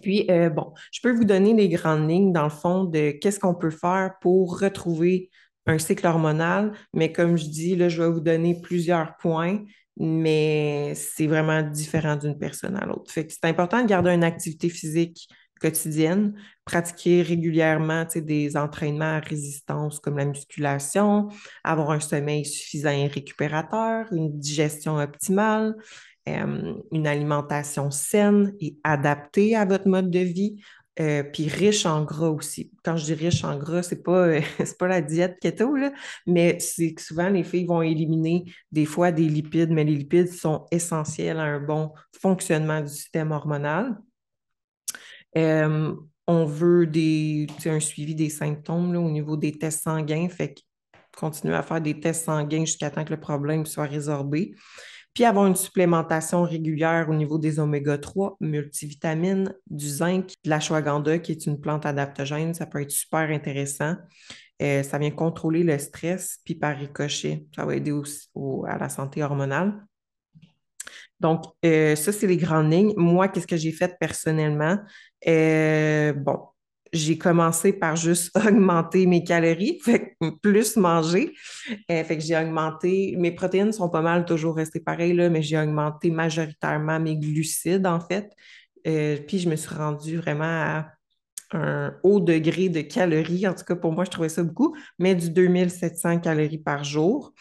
Puis, 0.00 0.26
bon, 0.54 0.72
je 0.90 1.00
peux 1.02 1.12
vous 1.12 1.26
donner 1.26 1.52
les 1.52 1.68
grandes 1.68 2.08
lignes, 2.08 2.32
dans 2.32 2.44
le 2.44 2.48
fond, 2.48 2.84
de 2.84 3.10
qu'est-ce 3.10 3.38
qu'on 3.38 3.54
peut 3.54 3.68
faire 3.68 4.14
pour 4.22 4.58
retrouver 4.58 5.28
un 5.66 5.78
cycle 5.78 6.06
hormonal, 6.06 6.72
mais 6.92 7.12
comme 7.12 7.36
je 7.36 7.46
dis, 7.46 7.76
là, 7.76 7.88
je 7.88 8.02
vais 8.02 8.10
vous 8.10 8.20
donner 8.20 8.60
plusieurs 8.60 9.16
points, 9.16 9.60
mais 9.96 10.92
c'est 10.94 11.26
vraiment 11.26 11.62
différent 11.62 12.16
d'une 12.16 12.38
personne 12.38 12.76
à 12.76 12.86
l'autre. 12.86 13.10
C'est 13.12 13.44
important 13.44 13.82
de 13.82 13.86
garder 13.86 14.10
une 14.10 14.24
activité 14.24 14.68
physique 14.68 15.28
quotidienne, 15.60 16.34
pratiquer 16.64 17.22
régulièrement 17.22 18.04
des 18.16 18.56
entraînements 18.56 19.16
à 19.16 19.20
résistance 19.20 20.00
comme 20.00 20.18
la 20.18 20.24
musculation, 20.24 21.28
avoir 21.62 21.92
un 21.92 22.00
sommeil 22.00 22.44
suffisant 22.44 22.90
et 22.90 23.06
récupérateur, 23.06 24.06
une 24.12 24.38
digestion 24.38 24.96
optimale, 24.96 25.76
euh, 26.28 26.74
une 26.92 27.06
alimentation 27.06 27.90
saine 27.90 28.54
et 28.60 28.76
adaptée 28.84 29.56
à 29.56 29.64
votre 29.64 29.88
mode 29.88 30.10
de 30.10 30.20
vie, 30.20 30.62
euh, 31.00 31.22
puis 31.22 31.48
riche 31.48 31.86
en 31.86 32.04
gras 32.04 32.28
aussi. 32.28 32.70
Quand 32.84 32.96
je 32.96 33.04
dis 33.04 33.14
riche 33.14 33.44
en 33.44 33.56
gras, 33.56 33.82
c'est 33.82 34.02
pas, 34.02 34.28
euh, 34.28 34.40
pas 34.78 34.88
la 34.88 35.00
diète 35.00 35.38
keto, 35.40 35.74
là, 35.76 35.92
mais 36.26 36.58
c'est 36.60 36.94
que 36.94 37.02
souvent 37.02 37.28
les 37.28 37.44
filles 37.44 37.66
vont 37.66 37.82
éliminer 37.82 38.44
des 38.70 38.84
fois 38.84 39.12
des 39.12 39.28
lipides, 39.28 39.70
mais 39.70 39.84
les 39.84 39.96
lipides 39.96 40.32
sont 40.32 40.66
essentiels 40.70 41.38
à 41.38 41.44
un 41.44 41.60
bon 41.60 41.92
fonctionnement 42.20 42.80
du 42.80 42.88
système 42.88 43.32
hormonal. 43.32 43.96
On 46.28 46.44
veut 46.44 46.86
des, 46.86 47.48
un 47.66 47.80
suivi 47.80 48.14
des 48.14 48.30
symptômes 48.30 48.92
là, 48.92 49.00
au 49.00 49.10
niveau 49.10 49.36
des 49.36 49.52
tests 49.52 49.82
sanguins, 49.82 50.28
fait 50.28 50.54
continuer 51.16 51.54
à 51.54 51.62
faire 51.62 51.80
des 51.80 51.98
tests 51.98 52.24
sanguins 52.24 52.64
jusqu'à 52.64 52.90
temps 52.90 53.04
que 53.04 53.12
le 53.12 53.20
problème 53.20 53.66
soit 53.66 53.84
résorbé 53.84 54.54
puis 55.14 55.24
avoir 55.24 55.46
une 55.46 55.56
supplémentation 55.56 56.42
régulière 56.42 57.08
au 57.10 57.14
niveau 57.14 57.38
des 57.38 57.60
oméga 57.60 57.98
3, 57.98 58.36
multivitamines, 58.40 59.54
du 59.70 59.88
zinc, 59.88 60.32
de 60.44 60.50
l'ashwagandha, 60.50 61.18
qui 61.18 61.32
est 61.32 61.46
une 61.46 61.60
plante 61.60 61.84
adaptogène. 61.84 62.54
Ça 62.54 62.66
peut 62.66 62.80
être 62.80 62.90
super 62.90 63.30
intéressant. 63.30 63.96
Euh, 64.62 64.82
ça 64.82 64.98
vient 64.98 65.10
contrôler 65.10 65.64
le 65.64 65.76
stress, 65.78 66.38
puis 66.44 66.54
par 66.54 66.76
ricochet, 66.76 67.46
ça 67.54 67.64
va 67.64 67.74
aider 67.76 67.92
aussi 67.92 68.28
à 68.66 68.78
la 68.78 68.88
santé 68.88 69.22
hormonale. 69.22 69.84
Donc, 71.20 71.44
euh, 71.64 71.94
ça, 71.94 72.10
c'est 72.12 72.26
les 72.26 72.36
grandes 72.36 72.72
lignes. 72.72 72.94
Moi, 72.96 73.28
qu'est-ce 73.28 73.46
que 73.46 73.56
j'ai 73.56 73.72
fait 73.72 73.96
personnellement? 73.98 74.78
Euh, 75.26 76.12
bon, 76.12 76.48
j'ai 76.92 77.16
commencé 77.16 77.72
par 77.72 77.96
juste 77.96 78.36
augmenter 78.46 79.06
mes 79.06 79.24
calories, 79.24 79.78
fait 79.82 80.16
plus 80.42 80.76
manger. 80.76 81.32
Euh, 81.90 82.04
fait 82.04 82.18
que 82.18 82.22
j'ai 82.22 82.36
augmenté, 82.36 83.14
mes 83.18 83.32
protéines 83.32 83.72
sont 83.72 83.88
pas 83.88 84.02
mal 84.02 84.24
toujours 84.24 84.56
restées 84.56 84.80
pareilles, 84.80 85.14
là, 85.14 85.30
mais 85.30 85.42
j'ai 85.42 85.58
augmenté 85.58 86.10
majoritairement 86.10 87.00
mes 87.00 87.16
glucides, 87.16 87.86
en 87.86 88.00
fait. 88.00 88.30
Euh, 88.86 89.16
puis 89.26 89.38
je 89.38 89.48
me 89.48 89.56
suis 89.56 89.74
rendue 89.74 90.16
vraiment 90.16 90.44
à 90.44 90.86
un 91.52 91.94
haut 92.02 92.20
degré 92.20 92.68
de 92.68 92.80
calories. 92.80 93.46
En 93.46 93.54
tout 93.54 93.64
cas, 93.64 93.76
pour 93.76 93.92
moi, 93.92 94.04
je 94.04 94.10
trouvais 94.10 94.28
ça 94.28 94.42
beaucoup, 94.42 94.76
mais 94.98 95.14
du 95.14 95.30
2700 95.30 96.20
calories 96.20 96.58
par 96.58 96.84
jour. 96.84 97.32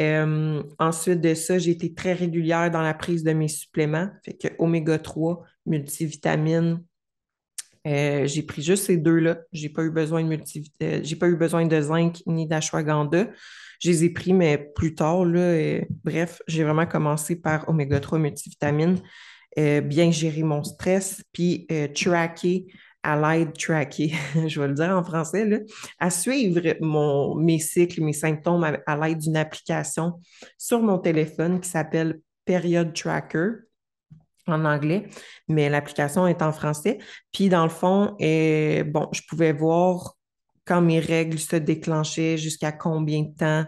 Euh, 0.00 0.62
ensuite 0.78 1.20
de 1.20 1.34
ça, 1.34 1.58
j'ai 1.58 1.70
été 1.70 1.94
très 1.94 2.12
régulière 2.12 2.70
dans 2.70 2.82
la 2.82 2.94
prise 2.94 3.22
de 3.22 3.32
mes 3.32 3.48
suppléments. 3.48 4.08
Fait 4.24 4.34
que 4.34 4.48
oméga 4.58 4.98
3, 4.98 5.42
multivitamines, 5.66 6.82
euh, 7.86 8.26
j'ai 8.26 8.42
pris 8.42 8.62
juste 8.62 8.86
ces 8.86 8.96
deux-là. 8.96 9.38
J'ai 9.52 9.68
pas 9.68 9.82
eu 9.82 9.90
besoin 9.90 10.22
de. 10.24 10.38
Euh, 10.82 11.00
j'ai 11.02 11.16
pas 11.16 11.28
eu 11.28 11.36
besoin 11.36 11.66
de 11.66 11.80
zinc 11.80 12.22
ni 12.26 12.46
d'ashwagandha. 12.46 13.28
Je 13.80 13.90
les 13.90 14.04
ai 14.04 14.10
pris, 14.10 14.32
mais 14.32 14.58
plus 14.76 14.94
tard, 14.94 15.24
là, 15.24 15.80
bref, 16.04 16.40
j'ai 16.46 16.62
vraiment 16.62 16.86
commencé 16.86 17.34
par 17.34 17.68
oméga 17.68 17.98
3 17.98 18.20
multivitamines, 18.20 19.00
euh, 19.58 19.80
bien 19.80 20.12
gérer 20.12 20.44
mon 20.44 20.62
stress, 20.62 21.20
puis 21.32 21.66
tracker 21.92 22.66
à 23.02 23.16
l'aide, 23.16 23.52
tracker, 23.58 24.12
je 24.46 24.60
vais 24.60 24.68
le 24.68 24.74
dire 24.74 24.90
en 24.90 25.02
français, 25.02 25.44
là, 25.44 25.58
à 25.98 26.10
suivre 26.10 26.60
mon, 26.80 27.34
mes 27.34 27.58
cycles, 27.58 28.00
mes 28.04 28.12
symptômes 28.12 28.62
à, 28.62 28.78
à 28.86 28.96
l'aide 28.96 29.18
d'une 29.18 29.36
application 29.36 30.20
sur 30.56 30.80
mon 30.80 30.98
téléphone 30.98 31.60
qui 31.60 31.68
s'appelle 31.68 32.20
Period 32.44 32.94
Tracker 32.94 33.48
en 34.46 34.64
anglais, 34.64 35.08
mais 35.48 35.68
l'application 35.68 36.26
est 36.26 36.42
en 36.42 36.52
français. 36.52 36.98
Puis 37.32 37.48
dans 37.48 37.64
le 37.64 37.70
fond, 37.70 38.16
eh, 38.18 38.82
bon, 38.84 39.08
je 39.12 39.22
pouvais 39.28 39.52
voir 39.52 40.14
quand 40.64 40.80
mes 40.80 41.00
règles 41.00 41.38
se 41.38 41.56
déclenchaient, 41.56 42.38
jusqu'à 42.38 42.72
combien 42.72 43.22
de 43.22 43.34
temps 43.34 43.64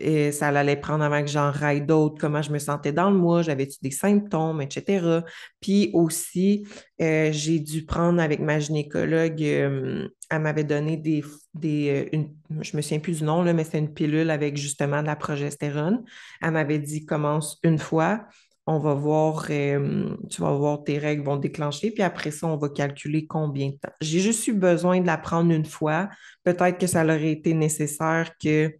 et 0.00 0.32
ça 0.32 0.48
allait 0.48 0.76
prendre 0.76 1.04
avant 1.04 1.20
que 1.20 1.28
j'en 1.28 1.50
raille 1.50 1.82
d'autres, 1.82 2.16
comment 2.18 2.40
je 2.40 2.50
me 2.50 2.58
sentais 2.58 2.92
dans 2.92 3.10
le 3.10 3.16
mois, 3.16 3.42
j'avais-tu 3.42 3.76
des 3.82 3.90
symptômes, 3.90 4.62
etc. 4.62 5.20
Puis 5.60 5.90
aussi, 5.92 6.66
euh, 7.02 7.30
j'ai 7.32 7.60
dû 7.60 7.84
prendre 7.84 8.20
avec 8.20 8.40
ma 8.40 8.58
gynécologue, 8.58 9.42
euh, 9.42 10.08
elle 10.30 10.40
m'avait 10.40 10.64
donné 10.64 10.96
des, 10.96 11.22
des 11.54 12.08
euh, 12.12 12.16
une, 12.16 12.30
je 12.62 12.76
me 12.76 12.82
souviens 12.82 13.00
plus 13.00 13.18
du 13.18 13.24
nom, 13.24 13.42
là, 13.42 13.52
mais 13.52 13.64
c'est 13.64 13.78
une 13.78 13.92
pilule 13.92 14.30
avec 14.30 14.56
justement 14.56 15.02
de 15.02 15.06
la 15.06 15.16
progestérone. 15.16 16.02
Elle 16.40 16.52
m'avait 16.52 16.78
dit 16.78 17.04
commence 17.04 17.58
une 17.62 17.78
fois, 17.78 18.24
on 18.66 18.78
va 18.78 18.94
voir, 18.94 19.46
tu 19.46 20.42
vas 20.42 20.52
voir 20.52 20.84
tes 20.84 20.98
règles 20.98 21.24
vont 21.24 21.36
déclencher, 21.36 21.90
puis 21.90 22.02
après 22.02 22.30
ça, 22.30 22.46
on 22.46 22.56
va 22.56 22.68
calculer 22.68 23.26
combien 23.26 23.70
de 23.70 23.76
temps. 23.76 23.92
J'ai 24.00 24.20
juste 24.20 24.46
eu 24.46 24.52
besoin 24.52 25.00
de 25.00 25.06
la 25.06 25.18
prendre 25.18 25.52
une 25.52 25.64
fois. 25.64 26.08
Peut-être 26.44 26.78
que 26.78 26.86
ça 26.86 27.04
aurait 27.04 27.32
été 27.32 27.54
nécessaire 27.54 28.32
que 28.42 28.72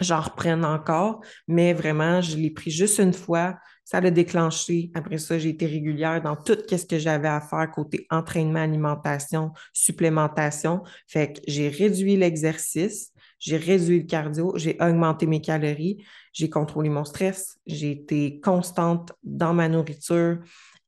j'en 0.00 0.20
reprenne 0.20 0.64
encore, 0.64 1.20
mais 1.46 1.72
vraiment, 1.72 2.20
je 2.20 2.36
l'ai 2.36 2.50
pris 2.50 2.70
juste 2.70 2.98
une 2.98 3.12
fois. 3.12 3.56
Ça 3.84 4.00
l'a 4.00 4.10
déclenché. 4.10 4.90
Après 4.94 5.18
ça, 5.18 5.38
j'ai 5.38 5.50
été 5.50 5.66
régulière 5.66 6.22
dans 6.22 6.36
tout 6.36 6.56
ce 6.66 6.86
que 6.86 6.98
j'avais 6.98 7.28
à 7.28 7.42
faire 7.42 7.70
côté 7.70 8.06
entraînement, 8.10 8.60
alimentation, 8.60 9.52
supplémentation. 9.74 10.82
Fait 11.06 11.34
que 11.34 11.40
j'ai 11.46 11.68
réduit 11.68 12.16
l'exercice, 12.16 13.12
j'ai 13.44 13.58
réduit 13.58 13.98
le 14.00 14.06
cardio, 14.06 14.54
j'ai 14.56 14.74
augmenté 14.80 15.26
mes 15.26 15.42
calories, 15.42 16.02
j'ai 16.32 16.48
contrôlé 16.48 16.88
mon 16.88 17.04
stress, 17.04 17.58
j'ai 17.66 17.90
été 17.90 18.40
constante 18.40 19.12
dans 19.22 19.52
ma 19.52 19.68
nourriture, 19.68 20.38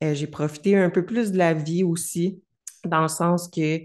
euh, 0.02 0.14
j'ai 0.14 0.26
profité 0.26 0.74
un 0.78 0.88
peu 0.88 1.04
plus 1.04 1.32
de 1.32 1.38
la 1.38 1.52
vie 1.52 1.84
aussi, 1.84 2.40
dans 2.82 3.02
le 3.02 3.08
sens 3.08 3.48
que 3.48 3.80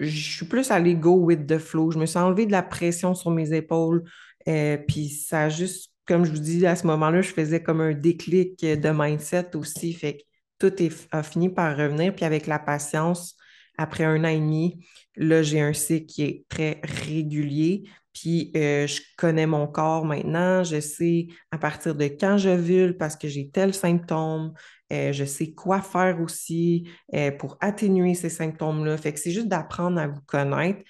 je 0.00 0.34
suis 0.36 0.46
plus 0.46 0.70
allée 0.70 0.94
go 0.94 1.16
with 1.16 1.46
the 1.46 1.58
flow. 1.58 1.90
Je 1.90 1.98
me 1.98 2.06
suis 2.06 2.18
enlevé 2.18 2.46
de 2.46 2.52
la 2.52 2.62
pression 2.62 3.14
sur 3.14 3.30
mes 3.30 3.52
épaules. 3.52 4.04
Euh, 4.48 4.78
puis 4.78 5.10
ça 5.10 5.42
a 5.42 5.48
juste, 5.50 5.92
comme 6.06 6.24
je 6.24 6.30
vous 6.30 6.38
dis, 6.38 6.66
à 6.66 6.76
ce 6.76 6.86
moment-là, 6.86 7.20
je 7.20 7.32
faisais 7.32 7.62
comme 7.62 7.82
un 7.82 7.92
déclic 7.92 8.64
de 8.64 8.90
mindset 8.90 9.54
aussi. 9.54 9.92
Fait 9.92 10.16
que 10.16 10.22
tout 10.58 10.82
est, 10.82 11.08
a 11.10 11.22
fini 11.22 11.50
par 11.50 11.76
revenir. 11.76 12.14
Puis 12.14 12.24
avec 12.24 12.46
la 12.46 12.58
patience, 12.58 13.36
après 13.78 14.04
un 14.04 14.24
an 14.24 14.28
et 14.28 14.38
demi, 14.38 14.84
là, 15.16 15.42
j'ai 15.42 15.60
un 15.60 15.72
cycle 15.72 16.06
qui 16.06 16.22
est 16.24 16.44
très 16.48 16.80
régulier. 16.82 17.84
Puis 18.12 18.50
euh, 18.56 18.86
je 18.86 19.00
connais 19.16 19.46
mon 19.46 19.66
corps 19.68 20.04
maintenant, 20.04 20.64
je 20.64 20.80
sais 20.80 21.28
à 21.52 21.58
partir 21.58 21.94
de 21.94 22.04
quand 22.04 22.36
je 22.36 22.50
vule 22.50 22.96
parce 22.96 23.14
que 23.16 23.28
j'ai 23.28 23.48
tel 23.48 23.72
symptôme, 23.74 24.54
euh, 24.92 25.12
je 25.12 25.24
sais 25.24 25.52
quoi 25.52 25.80
faire 25.82 26.20
aussi 26.20 26.88
euh, 27.14 27.30
pour 27.30 27.56
atténuer 27.60 28.14
ces 28.14 28.30
symptômes-là. 28.30 28.96
Fait 28.96 29.12
que 29.12 29.20
c'est 29.20 29.30
juste 29.30 29.48
d'apprendre 29.48 30.00
à 30.00 30.08
vous 30.08 30.20
connaître. 30.26 30.80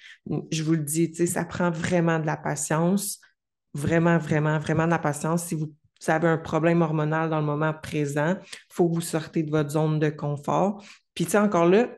Je 0.51 0.63
vous 0.63 0.71
le 0.71 0.83
dis, 0.83 1.13
ça 1.27 1.45
prend 1.45 1.69
vraiment 1.69 2.17
de 2.19 2.25
la 2.25 2.37
patience, 2.37 3.19
vraiment, 3.73 4.17
vraiment, 4.17 4.57
vraiment 4.57 4.85
de 4.85 4.91
la 4.91 4.99
patience. 4.99 5.43
Si 5.45 5.55
vous, 5.55 5.71
avez 6.07 6.29
un 6.29 6.37
problème 6.37 6.81
hormonal 6.81 7.29
dans 7.29 7.41
le 7.41 7.45
moment 7.45 7.73
présent, 7.73 8.37
il 8.41 8.73
faut 8.73 8.89
que 8.89 8.95
vous 8.95 9.01
sortez 9.01 9.43
de 9.43 9.51
votre 9.51 9.71
zone 9.71 9.99
de 9.99 10.09
confort. 10.09 10.81
Puis, 11.13 11.25
tu 11.25 11.31
sais, 11.31 11.37
encore 11.37 11.65
là, 11.65 11.89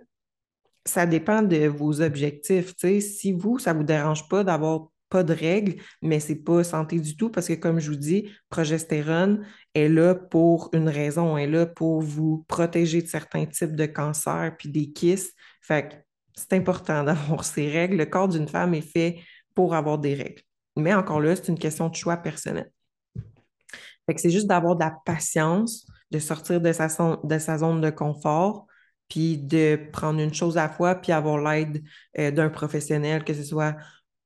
ça 0.86 1.06
dépend 1.06 1.42
de 1.42 1.68
vos 1.68 2.02
objectifs. 2.02 2.74
Si 2.78 3.34
vous, 3.34 3.60
ça 3.60 3.74
ne 3.74 3.80
vous 3.80 3.86
dérange 3.86 4.28
pas 4.28 4.44
d'avoir 4.44 4.90
pas 5.12 5.24
de 5.24 5.34
règles, 5.34 5.76
mais 6.02 6.20
ce 6.20 6.30
n'est 6.30 6.40
pas 6.40 6.64
santé 6.64 7.00
du 7.00 7.18
tout 7.18 7.30
parce 7.30 7.48
que, 7.48 7.54
comme 7.54 7.80
je 7.80 7.92
vous 7.92 7.98
dis, 7.98 8.32
progestérone 8.50 9.46
est 9.76 9.90
là 9.90 10.16
pour 10.16 10.70
une 10.74 10.88
raison, 10.88 11.38
est 11.38 11.48
là 11.48 11.66
pour 11.66 12.02
vous 12.02 12.46
protéger 12.48 13.02
de 13.02 13.08
certains 13.08 13.46
types 13.46 13.76
de 13.76 13.86
cancers 13.86 14.56
puis 14.58 14.70
des 14.70 14.92
kystes. 14.92 15.36
Fait 15.62 15.90
que 15.90 15.96
c'est 16.34 16.54
important 16.54 17.04
d'avoir 17.04 17.44
ces 17.44 17.70
règles. 17.70 17.98
Le 17.98 18.06
corps 18.06 18.30
d'une 18.30 18.48
femme 18.48 18.74
est 18.74 18.82
fait 18.82 19.20
pour 19.54 19.76
avoir 19.76 20.00
des 20.00 20.16
règles. 20.16 20.42
Mais 20.78 20.94
encore 20.94 21.20
là, 21.20 21.36
c'est 21.36 21.50
une 21.50 21.60
question 21.60 21.90
de 21.90 21.96
choix 21.96 22.16
personnel. 22.16 22.72
Fait 24.06 24.18
c'est 24.18 24.30
juste 24.30 24.48
d'avoir 24.48 24.78
de 24.78 24.84
la 24.84 24.96
patience, 25.06 25.86
de 26.10 26.20
sortir 26.20 26.62
de 26.62 26.72
sa 26.72 27.58
zone 27.58 27.82
de 27.82 27.90
confort, 27.90 28.66
puis 29.12 29.38
de 29.38 29.78
prendre 29.92 30.22
une 30.22 30.34
chose 30.34 30.58
à 30.58 30.64
la 30.64 30.70
fois, 30.70 30.96
puis 30.96 31.12
avoir 31.12 31.38
l'aide 31.38 31.84
euh, 32.18 32.32
d'un 32.32 32.50
professionnel, 32.50 33.26
que 33.26 33.34
ce 33.34 33.44
soit 33.44 33.76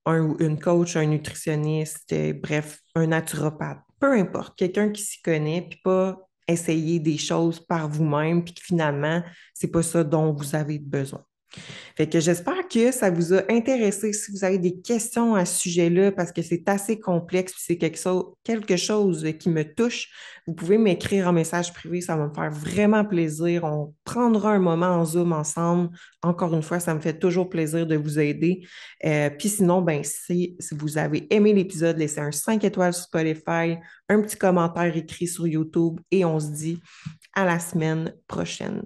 un, 0.06 0.36
une 0.38 0.60
coach, 0.60 0.96
un 0.96 1.08
nutritionniste, 1.08 2.14
euh, 2.14 2.34
bref, 2.34 2.80
un 2.94 3.08
naturopathe, 3.08 3.80
peu 4.00 4.14
importe, 4.14 4.56
quelqu'un 4.56 4.92
qui 4.92 5.02
s'y 5.02 5.24
connaît, 5.24 5.66
puis 5.68 5.80
pas 5.84 6.20
essayer 6.48 7.00
des 7.00 7.18
choses 7.18 7.60
par 7.60 7.90
vous-même, 7.90 8.44
puis 8.44 8.54
que 8.54 8.62
finalement, 8.62 9.24
c'est 9.56 9.72
pas 9.72 9.82
ça 9.82 10.04
dont 10.04 10.32
vous 10.32 10.56
avez 10.56 10.78
besoin. 10.78 11.26
Fait 11.96 12.10
que 12.10 12.20
j'espère 12.20 12.68
que 12.68 12.92
ça 12.92 13.10
vous 13.10 13.34
a 13.34 13.44
intéressé. 13.50 14.12
Si 14.12 14.32
vous 14.32 14.44
avez 14.44 14.58
des 14.58 14.82
questions 14.82 15.36
à 15.36 15.46
ce 15.46 15.60
sujet-là, 15.60 16.12
parce 16.12 16.32
que 16.32 16.42
c'est 16.42 16.68
assez 16.68 17.00
complexe, 17.00 17.54
c'est 17.58 17.78
quelque 17.78 17.98
chose, 17.98 18.26
quelque 18.44 18.76
chose 18.76 19.26
qui 19.40 19.50
me 19.50 19.64
touche, 19.64 20.10
vous 20.46 20.54
pouvez 20.54 20.78
m'écrire 20.78 21.28
en 21.28 21.34
message 21.34 21.74
privé. 21.74 22.02
Ça 22.02 22.18
va 22.18 22.28
me 22.28 22.34
faire 22.34 22.52
vraiment 22.52 23.06
plaisir. 23.06 23.64
On 23.64 23.94
prendra 24.04 24.52
un 24.52 24.60
moment 24.60 24.88
en 24.88 25.06
Zoom 25.06 25.32
ensemble. 25.32 25.90
Encore 26.22 26.54
une 26.54 26.62
fois, 26.62 26.80
ça 26.80 26.94
me 26.94 27.00
fait 27.00 27.18
toujours 27.18 27.50
plaisir 27.50 27.88
de 27.88 27.96
vous 27.96 28.20
aider. 28.20 28.68
Euh, 29.06 29.30
puis 29.30 29.50
sinon, 29.50 29.82
ben, 29.82 30.04
si, 30.04 30.56
si 30.60 30.76
vous 30.76 30.98
avez 30.98 31.34
aimé 31.34 31.54
l'épisode, 31.54 31.98
laissez 31.98 32.20
un 32.20 32.32
5 32.32 32.64
étoiles 32.64 32.94
sur 32.94 33.06
Spotify, 33.06 33.78
un 34.10 34.22
petit 34.22 34.38
commentaire 34.38 34.96
écrit 34.96 35.28
sur 35.28 35.48
YouTube 35.48 36.00
et 36.12 36.26
on 36.26 36.40
se 36.40 36.52
dit 36.52 36.80
à 37.34 37.46
la 37.46 37.60
semaine 37.60 38.14
prochaine. 38.28 38.82